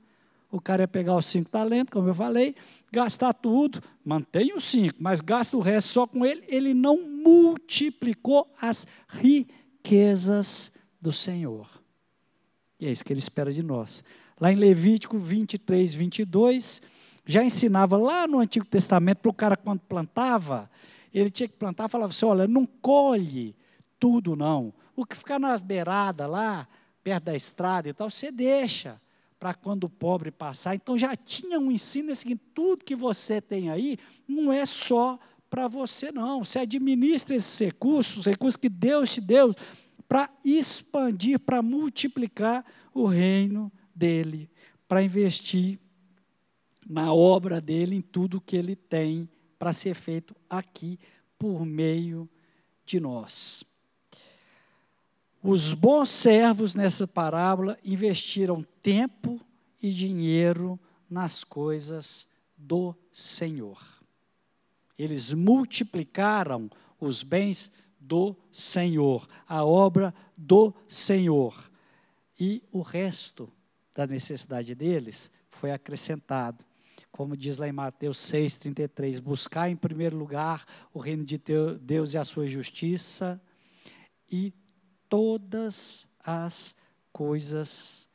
[0.50, 2.56] O cara ia pegar os cinco talentos, como eu falei,
[2.92, 6.44] gastar tudo, mantém os cinco, mas gasta o resto só com ele.
[6.48, 11.68] Ele não multiplicou as riquezas do Senhor.
[12.80, 14.04] E é isso que ele espera de nós.
[14.40, 16.82] Lá em Levítico 23, 22,
[17.26, 20.70] já ensinava lá no Antigo Testamento para o cara quando plantava,
[21.14, 23.56] ele tinha que plantar, falava assim: olha, não colhe
[24.00, 24.74] tudo não.
[24.96, 26.68] O que ficar nas beiradas lá,
[27.08, 29.00] perto da estrada e tal, você deixa
[29.40, 30.76] para quando o pobre passar.
[30.76, 35.18] Então já tinha um ensino seguinte: tudo que você tem aí não é só
[35.50, 36.44] para você, não.
[36.44, 39.56] Você administra esses recursos, recursos que Deus te deu,
[40.06, 44.50] para expandir, para multiplicar o reino dele,
[44.86, 45.80] para investir
[46.86, 51.00] na obra dele, em tudo que ele tem para ser feito aqui
[51.40, 52.30] por meio
[52.86, 53.64] de nós.
[55.50, 59.40] Os bons servos nessa parábola investiram tempo
[59.82, 60.78] e dinheiro
[61.10, 63.82] nas coisas do Senhor.
[64.98, 71.72] Eles multiplicaram os bens do Senhor, a obra do Senhor.
[72.38, 73.50] E o resto
[73.96, 76.66] da necessidade deles foi acrescentado.
[77.10, 81.42] Como diz lá em Mateus 6,33, buscar em primeiro lugar o reino de
[81.80, 83.42] Deus e a sua justiça,
[84.30, 84.54] e
[85.10, 86.76] todas as
[87.12, 88.08] coisas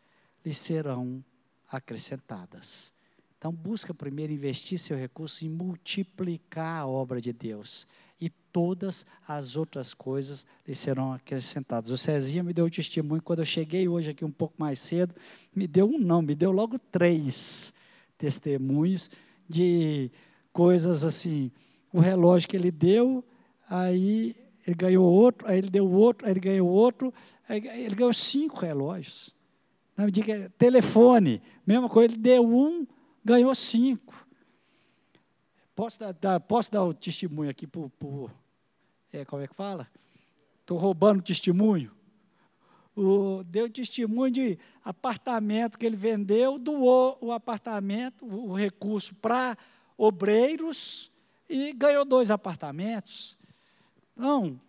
[0.44, 1.24] lhe serão
[1.70, 2.92] acrescentadas.
[3.38, 7.88] Então, busca primeiro investir seu recurso em multiplicar a obra de Deus
[8.20, 11.90] e todas as outras coisas lhe serão acrescentadas.
[11.90, 15.12] O Cezinha me deu o testemunho, quando eu cheguei hoje aqui um pouco mais cedo,
[15.52, 17.74] me deu um não, me deu logo três
[18.16, 19.11] testemunhos
[19.48, 20.09] de
[20.52, 21.50] coisas assim,
[21.92, 23.24] o relógio que ele deu,
[23.68, 27.12] aí ele ganhou outro, aí ele deu outro, aí ele ganhou outro,
[27.48, 29.35] ele ganhou cinco relógios.
[29.96, 32.87] Não me diga, telefone, mesma coisa, ele deu um,
[33.25, 34.14] ganhou cinco.
[35.75, 38.31] Posso dar, dar, posso dar o testemunho aqui por, por
[39.12, 39.88] é, como é que fala?
[40.61, 41.90] Estou roubando testemunho.
[42.94, 49.57] O, deu testemunho de apartamento que ele vendeu, doou o apartamento, o, o recurso para
[49.96, 51.11] obreiros
[51.48, 53.37] e ganhou dois apartamentos.
[54.16, 54.61] Não.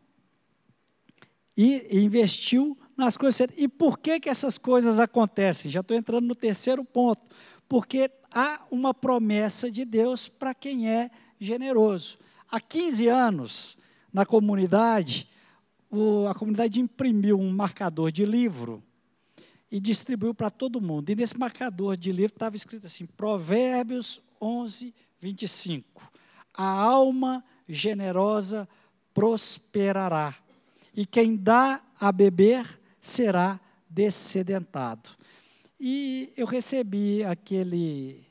[1.55, 3.47] E, investiu nas coisas.
[3.57, 5.69] E por que, que essas coisas acontecem?
[5.69, 7.29] Já estou entrando no terceiro ponto.
[7.67, 12.17] Porque há uma promessa de Deus para quem é generoso.
[12.49, 13.77] Há 15 anos,
[14.11, 15.27] na comunidade,
[15.89, 18.83] o, a comunidade imprimiu um marcador de livro
[19.71, 21.09] e distribuiu para todo mundo.
[21.09, 26.11] E nesse marcador de livro estava escrito assim: Provérbios 11, 25.
[26.53, 28.69] A alma generosa
[29.13, 30.35] prosperará,
[30.95, 35.09] e quem dá a beber será descedentado.
[35.79, 38.25] E eu recebi aquele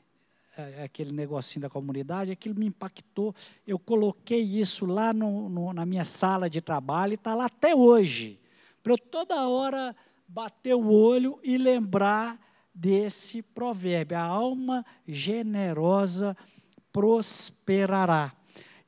[0.55, 3.33] é, aquele negocinho da comunidade, aquilo me impactou.
[3.65, 7.75] Eu coloquei isso lá no, no, na minha sala de trabalho e está lá até
[7.75, 8.39] hoje.
[8.83, 9.95] Para eu toda hora
[10.27, 12.39] bater o olho e lembrar
[12.73, 16.37] desse provérbio: a alma generosa
[16.91, 18.31] prosperará.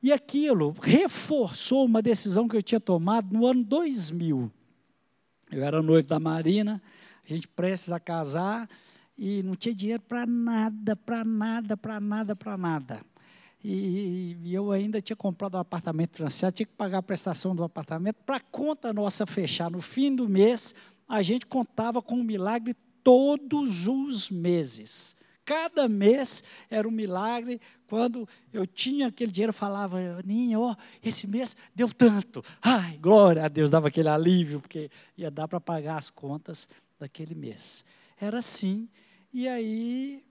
[0.06, 4.52] E aquilo reforçou uma decisão que eu tinha tomado no ano 2000.
[5.50, 6.80] Eu era noivo da Marina,
[7.24, 8.70] a gente prestes a casar,
[9.18, 13.00] e não tinha dinheiro para nada, para nada, para nada, para nada.
[13.64, 17.64] E, e, eu ainda tinha comprado um apartamento financiado, tinha que pagar a prestação do
[17.64, 18.18] apartamento.
[18.24, 20.72] Para a conta nossa fechar no fim do mês,
[21.08, 25.16] a gente contava com um milagre todos os meses.
[25.46, 27.58] Cada mês era um milagre.
[27.88, 32.44] Quando eu tinha aquele dinheiro, eu falava, Ninha, ó, esse mês deu tanto.
[32.60, 36.68] Ai, glória a Deus, dava aquele alívio, porque ia dar para pagar as contas
[36.98, 37.82] daquele mês.
[38.20, 38.88] Era assim
[39.38, 40.24] e aí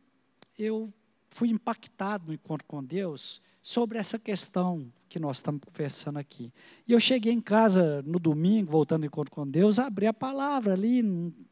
[0.57, 0.91] eu
[1.29, 6.51] fui impactado no encontro com Deus sobre essa questão que nós estamos conversando aqui.
[6.87, 10.73] E eu cheguei em casa no domingo, voltando do encontro com Deus, abri a palavra
[10.73, 11.03] ali,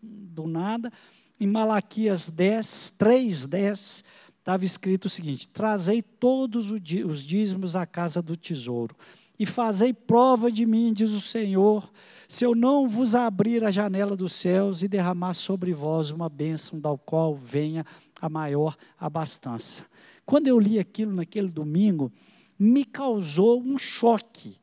[0.01, 0.91] do nada,
[1.39, 4.03] em Malaquias 10, 3, 10,
[4.39, 8.95] estava escrito o seguinte: Trazei todos os dízimos à casa do tesouro,
[9.38, 11.91] e fazei prova de mim, diz o Senhor,
[12.27, 16.79] se eu não vos abrir a janela dos céus e derramar sobre vós uma bênção,
[16.79, 17.86] da qual venha
[18.21, 19.86] a maior abastança.
[20.25, 22.11] Quando eu li aquilo naquele domingo,
[22.57, 24.57] me causou um choque,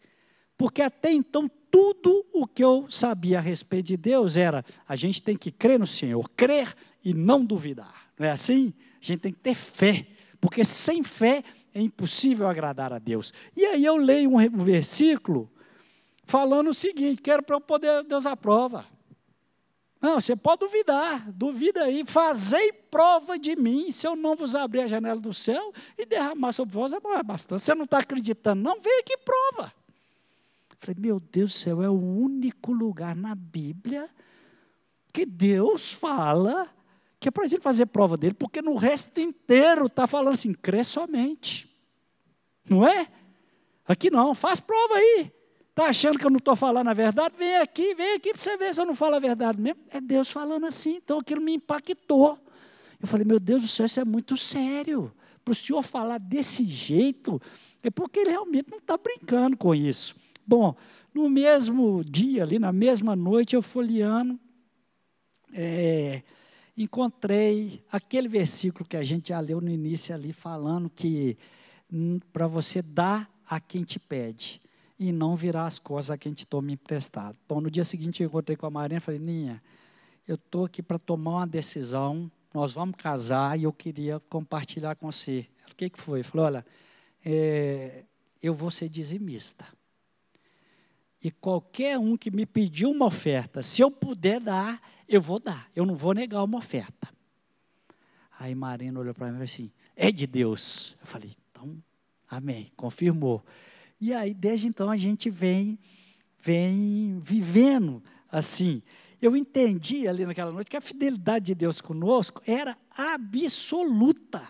[0.61, 5.23] porque até então tudo o que eu sabia a respeito de Deus era: a gente
[5.23, 8.11] tem que crer no Senhor, crer e não duvidar.
[8.19, 8.75] Não é assim?
[9.01, 10.07] A gente tem que ter fé,
[10.39, 11.43] porque sem fé
[11.73, 13.33] é impossível agradar a Deus.
[13.57, 15.51] E aí eu leio um versículo
[16.25, 18.85] falando o seguinte: quero para eu poder, Deus aprova.
[19.99, 24.81] Não, você pode duvidar, duvida aí, fazei prova de mim, se eu não vos abrir
[24.81, 27.63] a janela do céu e derramar sobre vós, é bastante.
[27.63, 28.79] Você não está acreditando, não?
[28.79, 29.80] Vem aqui prova.
[30.81, 34.09] Falei, meu Deus do céu, é o único lugar na Bíblia
[35.13, 36.69] que Deus fala
[37.21, 40.55] que é para a gente fazer prova dele, porque no resto inteiro está falando assim,
[40.55, 41.71] crê somente.
[42.67, 43.09] Não é?
[43.87, 45.31] Aqui não, faz prova aí.
[45.69, 47.35] Está achando que eu não estou falando a verdade?
[47.37, 49.83] Vem aqui, vem aqui para você ver se eu não falo a verdade mesmo.
[49.91, 52.39] É Deus falando assim, então aquilo me impactou.
[52.99, 55.13] Eu falei, meu Deus do céu, isso é muito sério.
[55.45, 57.39] Para o senhor falar desse jeito,
[57.83, 60.17] é porque ele realmente não está brincando com isso.
[60.51, 60.75] Bom,
[61.15, 64.37] no mesmo dia, ali na mesma noite, eu folheando,
[65.53, 66.25] é,
[66.77, 71.39] encontrei aquele versículo que a gente já leu no início ali, falando que
[71.89, 74.61] hum, para você dar a quem te pede
[74.99, 77.39] e não virar as costas a quem te toma emprestado.
[77.49, 79.63] Bom, no dia seguinte eu encontrei com a Marina e falei, Ninha,
[80.27, 85.13] eu estou aqui para tomar uma decisão, nós vamos casar e eu queria compartilhar com
[85.13, 85.47] você.
[85.71, 86.25] O que, que foi?
[86.25, 86.67] Falou, olha,
[87.25, 88.05] é,
[88.43, 89.65] eu vou ser dizimista.
[91.23, 95.71] E qualquer um que me pediu uma oferta, se eu puder dar, eu vou dar.
[95.75, 97.09] Eu não vou negar uma oferta.
[98.39, 100.97] Aí Marina olhou para mim e falou assim: é de Deus.
[101.01, 101.77] Eu falei: então,
[102.29, 102.73] amém.
[102.75, 103.45] Confirmou.
[104.01, 105.79] E aí, desde então, a gente vem,
[106.43, 108.03] vem vivendo
[108.33, 108.83] assim.
[109.21, 114.43] Eu entendi ali naquela noite que a fidelidade de Deus conosco era absoluta.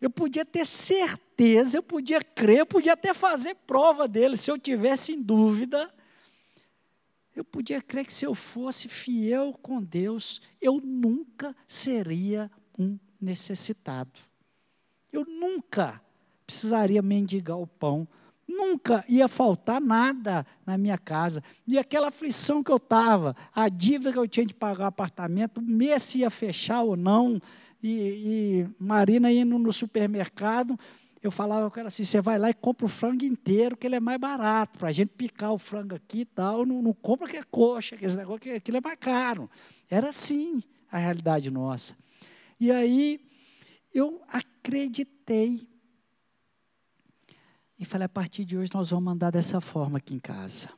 [0.00, 1.29] Eu podia ter certeza,
[1.74, 4.36] eu podia crer, eu podia até fazer prova dele.
[4.36, 5.92] Se eu tivesse em dúvida,
[7.34, 14.20] eu podia crer que se eu fosse fiel com Deus, eu nunca seria um necessitado.
[15.12, 16.00] Eu nunca
[16.46, 18.06] precisaria mendigar o pão.
[18.46, 21.42] Nunca ia faltar nada na minha casa.
[21.66, 25.58] E aquela aflição que eu estava, a dívida que eu tinha de pagar o apartamento,
[25.58, 27.40] o mês ia fechar ou não,
[27.82, 30.78] e, e Marina indo no supermercado,
[31.22, 33.96] eu falava com ela assim: você vai lá e compra o frango inteiro, que ele
[33.96, 36.64] é mais barato, para a gente picar o frango aqui e tal.
[36.64, 39.50] Não, não compra que é coxa, que esse negócio, que aquilo é mais caro.
[39.88, 41.94] Era assim a realidade nossa.
[42.58, 43.20] E aí
[43.92, 45.68] eu acreditei.
[47.78, 50.70] E falei: a partir de hoje nós vamos mandar dessa forma aqui em casa.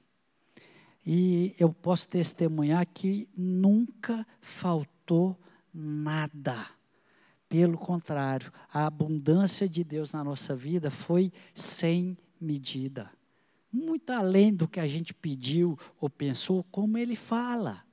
[1.06, 5.38] E eu posso testemunhar que nunca faltou
[5.72, 6.56] nada
[7.52, 13.12] pelo contrário, a abundância de Deus na nossa vida foi sem medida.
[13.70, 17.84] Muito além do que a gente pediu ou pensou, como ele fala.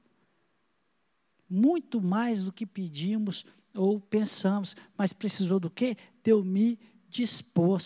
[1.49, 3.45] Muito mais do que pedimos
[3.75, 5.97] ou pensamos, mas precisou do quê?
[6.23, 6.79] De eu me
[7.09, 7.81] dispor,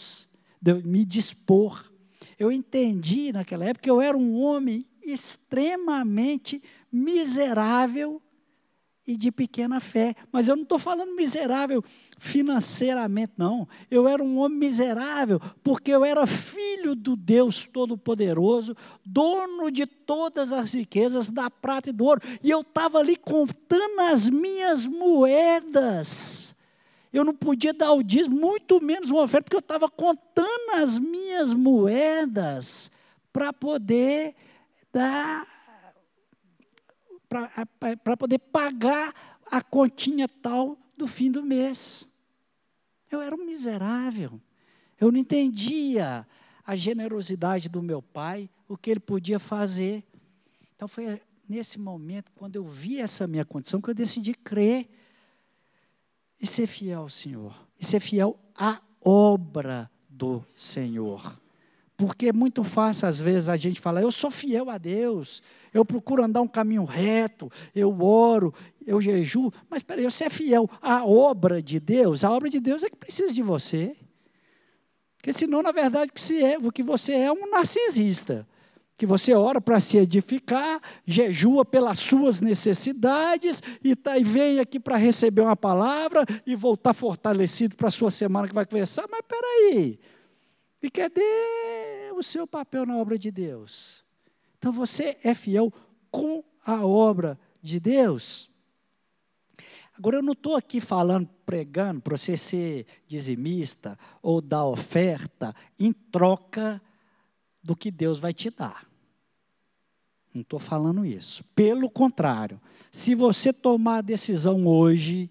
[0.62, 1.92] de eu me dispor.
[2.38, 6.62] Eu entendi naquela época que eu era um homem extremamente
[6.92, 8.22] miserável
[9.06, 10.16] e de pequena fé.
[10.32, 11.84] Mas eu não estou falando miserável
[12.18, 13.68] financeiramente, não.
[13.92, 18.76] Eu era um homem miserável porque eu era filho do Deus Todo-Poderoso,
[19.06, 22.22] dono de todas as riquezas da prata e do ouro.
[22.42, 26.56] E eu estava ali contando as minhas moedas.
[27.12, 30.98] Eu não podia dar o dízimo, muito menos uma oferta, porque eu estava contando as
[30.98, 32.90] minhas moedas
[33.32, 34.34] para poder
[34.92, 35.53] dar
[38.04, 39.14] para poder pagar
[39.52, 42.08] a continha tal do fim do mês.
[43.12, 44.40] Eu era um miserável.
[45.00, 46.28] Eu não entendia
[46.66, 50.04] a generosidade do meu pai, o que ele podia fazer.
[50.76, 54.90] Então foi nesse momento, quando eu vi essa minha condição, que eu decidi crer
[56.40, 57.56] e ser fiel ao Senhor.
[57.80, 61.40] E ser fiel à obra do Senhor.
[62.06, 65.42] Porque é muito fácil, às vezes, a gente falar, eu sou fiel a Deus,
[65.74, 68.54] eu procuro andar um caminho reto, eu oro,
[68.86, 72.84] eu jejuo, mas peraí, você é fiel à obra de Deus, a obra de Deus
[72.84, 73.96] é que precisa de você.
[75.16, 78.46] Porque senão, na verdade, o que você é, que você é um narcisista
[78.96, 84.80] que você ora para se edificar, jejua pelas suas necessidades e, tá, e vem aqui
[84.80, 89.06] para receber uma palavra e voltar fortalecido para a sua semana que vai começar.
[89.10, 90.00] Mas peraí,
[90.86, 94.04] e cadê o seu papel na obra de Deus?
[94.58, 95.72] Então você é fiel
[96.12, 98.50] com a obra de Deus.
[99.98, 105.94] Agora, eu não estou aqui falando, pregando para você ser dizimista ou dar oferta em
[105.94, 106.82] troca
[107.62, 108.88] do que Deus vai te dar.
[110.34, 111.44] Não estou falando isso.
[111.56, 112.60] Pelo contrário,
[112.92, 115.30] se você tomar a decisão hoje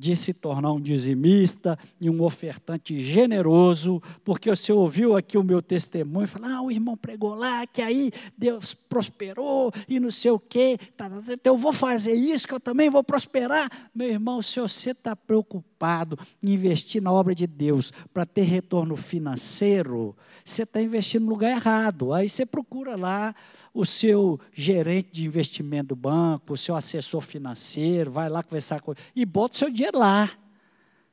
[0.00, 5.60] de se tornar um dizimista e um ofertante generoso, porque você ouviu aqui o meu
[5.60, 10.38] testemunho, falou, ah, o irmão pregou lá, que aí Deus prosperou e não sei o
[10.38, 13.70] quê, tá, tá, tá, eu vou fazer isso, que eu também vou prosperar.
[13.94, 15.69] Meu irmão, se você está preocupado
[16.42, 21.50] em investir na obra de Deus para ter retorno financeiro, você está investindo no lugar
[21.50, 22.12] errado.
[22.12, 23.34] Aí você procura lá
[23.72, 28.92] o seu gerente de investimento do banco, o seu assessor financeiro, vai lá conversar com
[28.92, 30.30] ele e bota o seu dinheiro lá.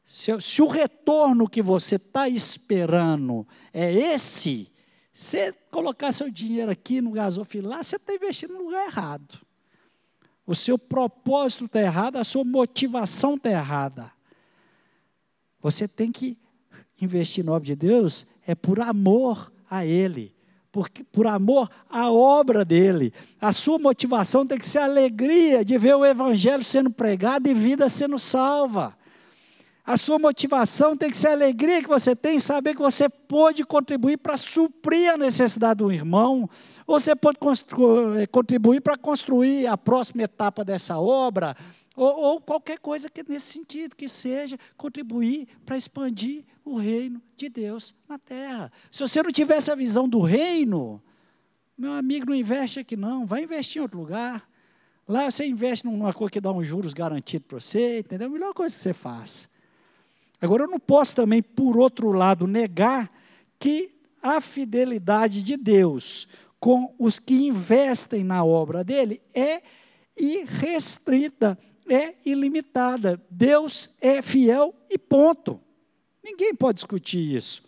[0.03, 4.71] Se, se o retorno que você está esperando é esse,
[5.13, 9.39] você colocar seu dinheiro aqui no gasofilar, você está investindo no lugar errado.
[10.45, 14.16] O seu propósito está errado, a sua motivação está errada.
[15.59, 16.37] Você tem que
[17.01, 20.37] investir na obra de Deus é por amor a Ele
[20.77, 23.11] por, por amor à obra dele.
[23.41, 27.53] A sua motivação tem que ser a alegria de ver o evangelho sendo pregado e
[27.53, 28.95] vida sendo salva.
[29.83, 33.09] A sua motivação tem que ser a alegria que você tem em saber que você
[33.09, 36.47] pode contribuir para suprir a necessidade do irmão,
[36.85, 37.37] ou você pode
[38.17, 41.55] eh, contribuir para construir a próxima etapa dessa obra,
[41.97, 47.49] ou, ou qualquer coisa que nesse sentido, que seja contribuir para expandir o reino de
[47.49, 48.71] Deus na terra.
[48.91, 51.01] Se você não tiver essa visão do reino,
[51.75, 54.47] meu amigo, não investe aqui não, vai investir em outro lugar.
[55.07, 58.27] Lá você investe numa coisa que dá uns juros garantidos para você, entendeu?
[58.27, 59.49] A melhor coisa que você faz.
[60.39, 63.11] Agora, eu não posso também, por outro lado, negar
[63.57, 63.91] que
[64.21, 66.27] a fidelidade de Deus
[66.59, 69.63] com os que investem na obra dele é
[70.15, 71.57] irrestrita
[71.89, 73.21] é ilimitada.
[73.29, 75.59] Deus é fiel e ponto.
[76.23, 77.67] Ninguém pode discutir isso.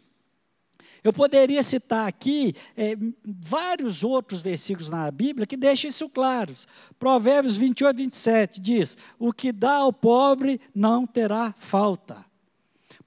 [1.03, 6.53] Eu poderia citar aqui é, vários outros versículos na Bíblia que deixam isso claro.
[6.97, 12.28] Provérbios 28, 27 diz: O que dá ao pobre não terá falta.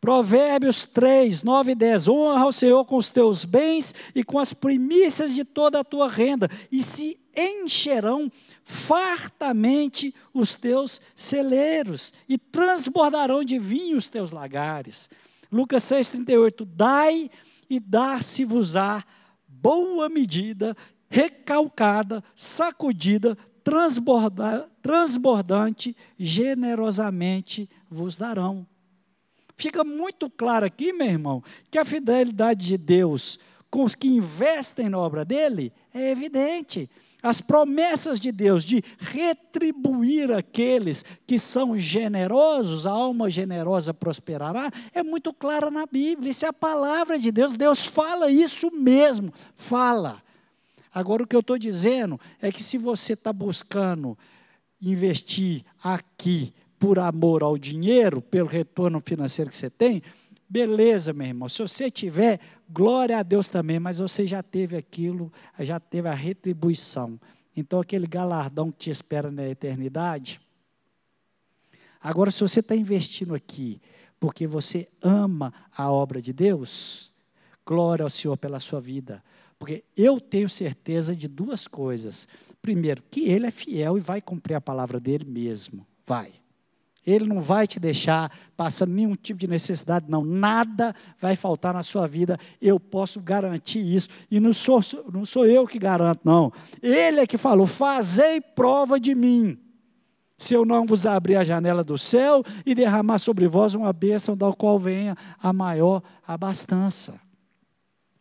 [0.02, 2.08] Provérbios 3, 9 e 10.
[2.08, 6.10] Honra ao Senhor com os teus bens e com as primícias de toda a tua
[6.10, 8.28] renda, e se encherão
[8.64, 15.08] fartamente os teus celeiros e transbordarão de vinho os teus lagares.
[15.52, 17.30] Lucas 6,38: Dai
[17.70, 19.04] e dar-se-vos-á
[19.46, 20.76] boa medida,
[21.08, 28.66] recalcada, sacudida, transborda, transbordante, generosamente vos darão.
[29.56, 33.38] Fica muito claro aqui, meu irmão, que a fidelidade de Deus
[33.72, 36.90] com os que investem na obra dele é evidente.
[37.22, 45.02] As promessas de Deus de retribuir aqueles que são generosos, a alma generosa prosperará, é
[45.02, 46.32] muito clara na Bíblia.
[46.32, 47.56] Isso é a palavra de Deus.
[47.56, 49.32] Deus fala isso mesmo.
[49.56, 50.22] Fala.
[50.92, 54.18] Agora, o que eu estou dizendo é que se você está buscando
[54.82, 60.02] investir aqui por amor ao dinheiro, pelo retorno financeiro que você tem,
[60.48, 61.48] beleza, meu irmão.
[61.48, 66.12] Se você tiver, glória a Deus também, mas você já teve aquilo, já teve a
[66.12, 67.20] retribuição.
[67.56, 70.40] Então, aquele galardão que te espera na eternidade.
[72.00, 73.80] Agora, se você está investindo aqui
[74.18, 77.12] porque você ama a obra de Deus,
[77.64, 79.22] glória ao Senhor pela sua vida.
[79.56, 82.26] Porque eu tenho certeza de duas coisas.
[82.60, 85.86] Primeiro, que Ele é fiel e vai cumprir a palavra dele mesmo.
[86.04, 86.41] Vai.
[87.06, 90.24] Ele não vai te deixar passando nenhum tipo de necessidade, não.
[90.24, 92.38] Nada vai faltar na sua vida.
[92.60, 94.08] Eu posso garantir isso.
[94.30, 94.80] E não sou,
[95.12, 96.52] não sou eu que garanto, não.
[96.80, 99.58] Ele é que falou: fazei prova de mim.
[100.38, 104.36] Se eu não vos abrir a janela do céu e derramar sobre vós uma bênção,
[104.36, 107.20] da qual venha a maior abastança.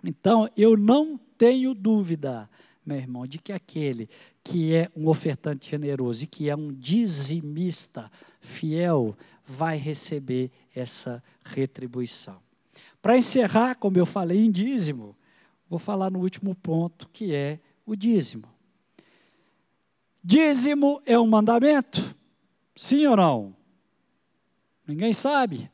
[0.04, 2.48] Então, eu não tenho dúvida,
[2.86, 4.08] meu irmão, de que aquele
[4.44, 8.12] que é um ofertante generoso e que é um dizimista,
[8.42, 9.16] fiel
[9.46, 12.42] vai receber essa retribuição.
[13.02, 15.16] Para encerrar, como eu falei em dízimo,
[15.70, 18.48] vou falar no último ponto, que é o dízimo.
[20.24, 22.16] Dízimo é um mandamento?
[22.76, 23.56] Sim ou não?
[24.86, 25.70] Ninguém sabe.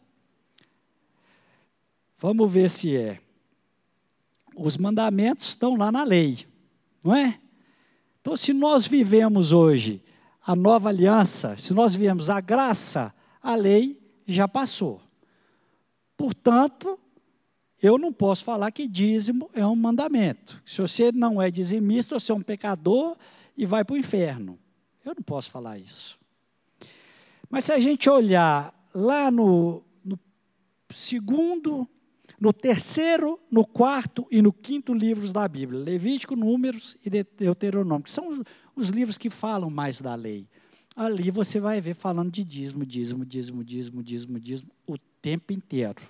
[2.18, 3.20] Vamos ver se é.
[4.56, 6.48] Os mandamentos estão lá na lei,
[7.04, 7.40] não é?
[8.22, 10.04] Então, se nós vivemos hoje
[10.48, 15.02] a nova aliança, se nós vivemos a graça, a lei já passou.
[16.16, 16.98] Portanto,
[17.84, 20.64] eu não posso falar que dízimo é um mandamento.
[20.66, 23.18] Se você não é dizimista, você é um pecador
[23.58, 24.58] e vai para o inferno.
[25.04, 26.18] Eu não posso falar isso.
[27.50, 30.18] Mas se a gente olhar lá no, no
[30.90, 31.86] segundo,
[32.40, 38.12] no terceiro, no quarto e no quinto livros da Bíblia, Levítico, Números e Deuteronômio, que
[38.12, 38.42] são
[38.78, 40.48] os, os livros que falam mais da lei.
[40.96, 46.02] Ali você vai ver falando de dízimo, dízimo, dízimo, dízimo, dízimo, dízimo, o tempo inteiro.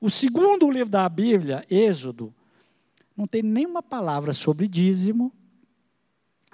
[0.00, 2.34] O segundo livro da Bíblia, Êxodo,
[3.16, 5.32] não tem nenhuma palavra sobre dízimo,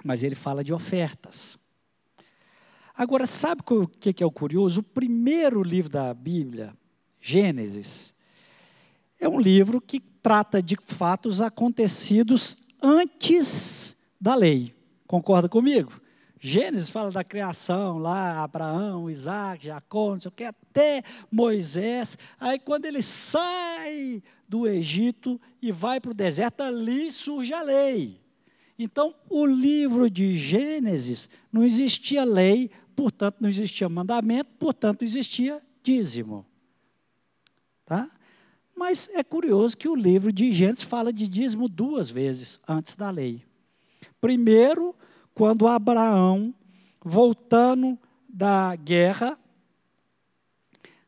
[0.03, 1.57] mas ele fala de ofertas.
[2.95, 4.81] Agora, sabe o que é o curioso?
[4.81, 6.73] O primeiro livro da Bíblia,
[7.19, 8.13] Gênesis,
[9.19, 14.73] é um livro que trata de fatos acontecidos antes da lei.
[15.11, 16.01] Concorda comigo?
[16.39, 22.17] Gênesis fala da criação lá, Abraão, Isaac, Jacó, não sei o que, até Moisés.
[22.39, 28.21] Aí quando ele sai do Egito e vai para o deserto, ali surge a lei.
[28.79, 36.45] Então, o livro de Gênesis não existia lei, portanto não existia mandamento, portanto existia dízimo.
[37.85, 38.09] Tá?
[38.73, 43.09] Mas é curioso que o livro de Gênesis fala de dízimo duas vezes antes da
[43.09, 43.43] lei.
[44.21, 44.95] Primeiro,
[45.33, 46.53] quando Abraão,
[47.03, 49.37] voltando da guerra,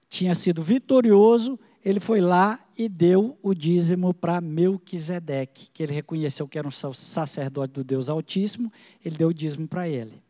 [0.10, 6.48] tinha sido vitorioso, ele foi lá e deu o dízimo para Melquisedeque, que ele reconheceu
[6.48, 8.72] que era um sacerdote do Deus Altíssimo,
[9.04, 10.22] ele deu o dízimo para ele.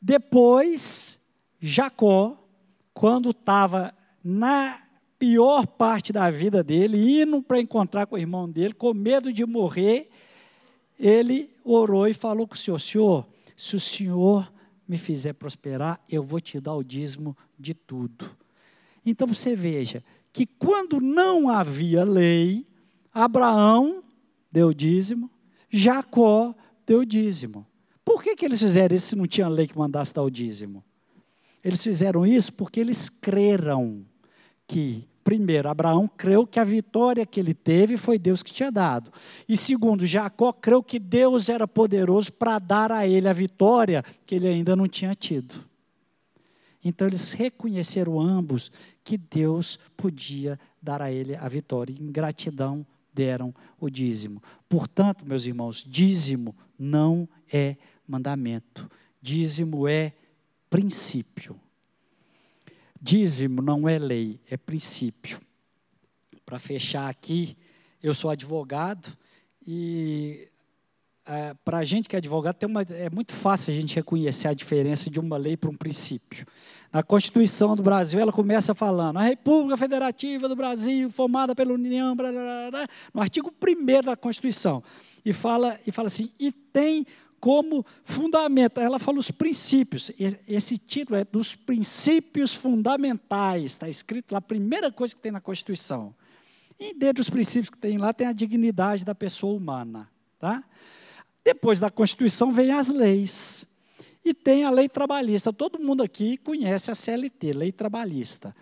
[0.00, 1.18] Depois,
[1.60, 2.36] Jacó,
[2.92, 3.92] quando estava
[4.22, 4.76] na
[5.18, 9.44] pior parte da vida dele, indo para encontrar com o irmão dele, com medo de
[9.44, 10.08] morrer,
[10.98, 14.52] ele orou e falou com o Senhor: Senhor, se o Senhor
[14.86, 18.30] me fizer prosperar, eu vou te dar o dízimo de tudo.
[19.04, 20.02] Então você veja
[20.32, 22.66] que quando não havia lei,
[23.12, 24.02] Abraão
[24.50, 25.30] deu dízimo,
[25.70, 26.54] Jacó
[26.86, 27.66] deu dízimo.
[28.04, 30.82] Por que, que eles fizeram isso se não tinha lei que mandasse dar o dízimo?
[31.62, 34.06] Eles fizeram isso porque eles creram
[34.66, 39.12] que primeiro, Abraão creu que a vitória que ele teve foi Deus que tinha dado.
[39.46, 44.34] E segundo, Jacó creu que Deus era poderoso para dar a ele a vitória que
[44.34, 45.54] ele ainda não tinha tido.
[46.82, 48.72] Então eles reconheceram ambos
[49.04, 51.92] que Deus podia dar a ele a vitória.
[51.92, 54.42] E em gratidão deram o dízimo.
[54.66, 57.76] Portanto, meus irmãos, dízimo não é
[58.06, 58.90] mandamento.
[59.20, 60.14] Dízimo é
[60.70, 61.54] princípio.
[63.00, 65.40] Dízimo não é lei, é princípio.
[66.44, 67.56] Para fechar aqui,
[68.02, 69.16] eu sou advogado
[69.66, 70.48] e
[71.28, 74.54] é, para a gente que é advogado uma, é muito fácil a gente reconhecer a
[74.54, 76.46] diferença de uma lei para um princípio.
[76.90, 82.16] Na Constituição do Brasil, ela começa falando: a República Federativa do Brasil, formada pela União,
[82.16, 84.82] blá, blá, blá, no artigo 1 da Constituição,
[85.22, 87.06] e fala, e fala assim: e tem
[87.40, 88.80] como fundamento.
[88.80, 90.10] Ela fala os princípios.
[90.48, 93.72] Esse título é dos princípios fundamentais.
[93.72, 96.14] Está escrito lá, a primeira coisa que tem na Constituição.
[96.78, 100.08] E dentro dos princípios que tem lá tem a dignidade da pessoa humana.
[100.38, 100.62] Tá?
[101.44, 103.66] Depois da Constituição vem as leis.
[104.24, 105.52] E tem a lei trabalhista.
[105.52, 108.54] Todo mundo aqui conhece a CLT, lei trabalhista.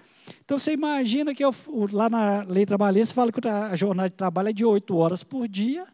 [0.44, 1.54] Então você imagina que eu,
[1.92, 5.48] lá na lei trabalhista fala que a jornada de trabalho é de oito horas por
[5.48, 5.86] dia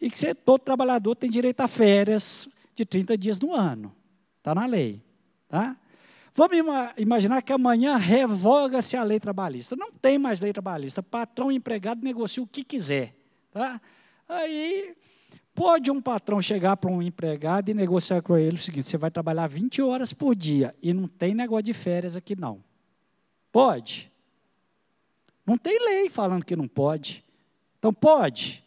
[0.00, 3.94] e que você, todo trabalhador tem direito a férias de 30 dias no ano.
[4.38, 5.02] Está na lei.
[5.48, 5.76] Tá?
[6.34, 6.56] Vamos
[6.96, 9.76] imaginar que amanhã revoga-se a lei trabalhista.
[9.76, 11.02] Não tem mais lei trabalhista.
[11.02, 13.14] Patrão e empregado negociam o que quiser.
[13.50, 13.80] Tá?
[14.28, 14.94] Aí,
[15.54, 19.10] pode um patrão chegar para um empregado e negociar com ele o seguinte: você vai
[19.10, 22.64] trabalhar 20 horas por dia e não tem negócio de férias aqui, não.
[23.52, 24.10] Pode?
[25.44, 27.24] Não tem lei falando que não pode.
[27.78, 28.64] Então, pode?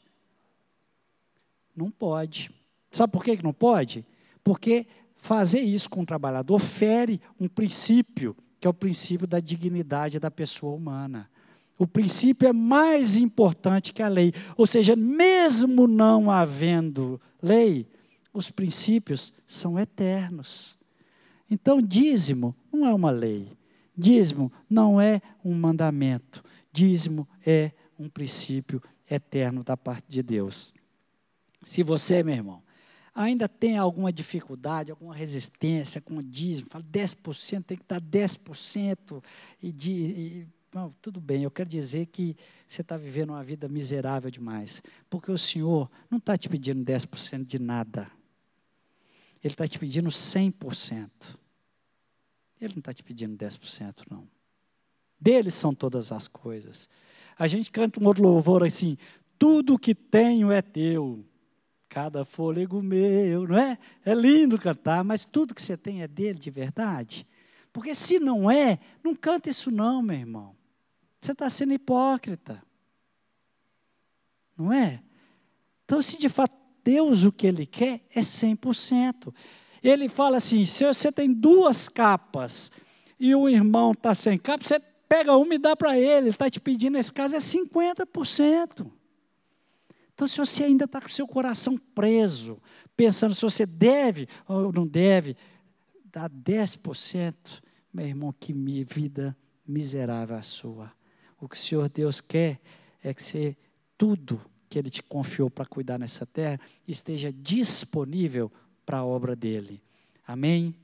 [1.76, 2.52] Não pode.
[2.92, 4.06] Sabe por que não pode?
[4.44, 10.20] Porque fazer isso com o trabalhador fere um princípio, que é o princípio da dignidade
[10.20, 11.30] da pessoa humana.
[11.78, 14.34] O princípio é mais importante que a lei.
[14.56, 17.88] Ou seja, mesmo não havendo lei,
[18.32, 20.78] os princípios são eternos.
[21.50, 23.52] Então, dízimo não é uma lei.
[23.98, 26.44] Dízimo não é um mandamento.
[26.72, 30.74] Dízimo é um princípio eterno da parte de Deus.
[31.64, 32.64] Se você, meu irmão,
[33.14, 39.24] ainda tem alguma dificuldade, alguma resistência com o dízimo, fala 10%, tem que dar 10%
[39.62, 39.92] e de.
[39.92, 42.36] E, não, tudo bem, eu quero dizer que
[42.68, 47.46] você está vivendo uma vida miserável demais, porque o Senhor não está te pedindo 10%
[47.46, 48.10] de nada,
[49.44, 51.10] Ele está te pedindo 100%.
[52.60, 54.28] Ele não está te pedindo 10%, não.
[55.20, 56.90] Deles são todas as coisas.
[57.38, 58.98] A gente canta um outro louvor assim:
[59.38, 61.26] tudo que tenho é teu
[61.94, 63.78] cada fôlego meu, não é?
[64.04, 67.28] É lindo cantar, mas tudo que você tem é dele de verdade?
[67.72, 70.56] Porque se não é, não canta isso não, meu irmão.
[71.22, 72.64] Você está sendo hipócrita.
[74.58, 75.04] Não é?
[75.86, 79.32] Então, se de fato Deus o que Ele quer é 100%.
[79.84, 82.72] Ele fala assim: se você tem duas capas
[83.20, 86.08] e o irmão está sem capa, você pega uma e dá para ele.
[86.10, 88.92] Ele está te pedindo, nesse caso, é 50%.
[90.14, 92.62] Então, se você ainda está com o seu coração preso,
[92.96, 95.36] pensando se você deve ou não deve,
[96.06, 97.36] dá 10%,
[97.92, 98.54] meu irmão, que
[98.84, 99.36] vida
[99.68, 100.92] miserável a sua.
[101.40, 102.60] O que o Senhor Deus quer
[103.04, 103.58] é que você,
[103.98, 104.40] tudo
[104.70, 108.52] que Ele te confiou para cuidar nessa terra, esteja disponível
[108.86, 109.82] para a obra dEle.
[110.26, 110.76] Amém?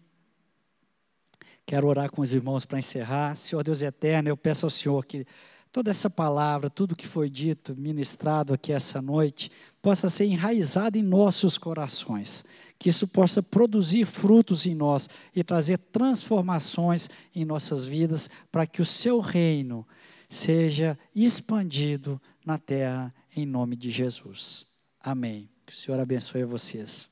[1.66, 3.36] Quero orar com os irmãos para encerrar.
[3.36, 5.26] Senhor Deus eterno, eu peço ao Senhor que
[5.72, 9.52] toda essa palavra, tudo que foi dito, ministrado aqui essa noite,
[9.82, 12.44] possa ser enraizado em nossos corações,
[12.78, 18.82] que isso possa produzir frutos em nós e trazer transformações em nossas vidas, para que
[18.82, 19.88] o seu reino
[20.30, 24.68] seja expandido na terra, em nome de Jesus.
[25.00, 25.50] Amém.
[25.66, 27.09] Que o Senhor abençoe vocês.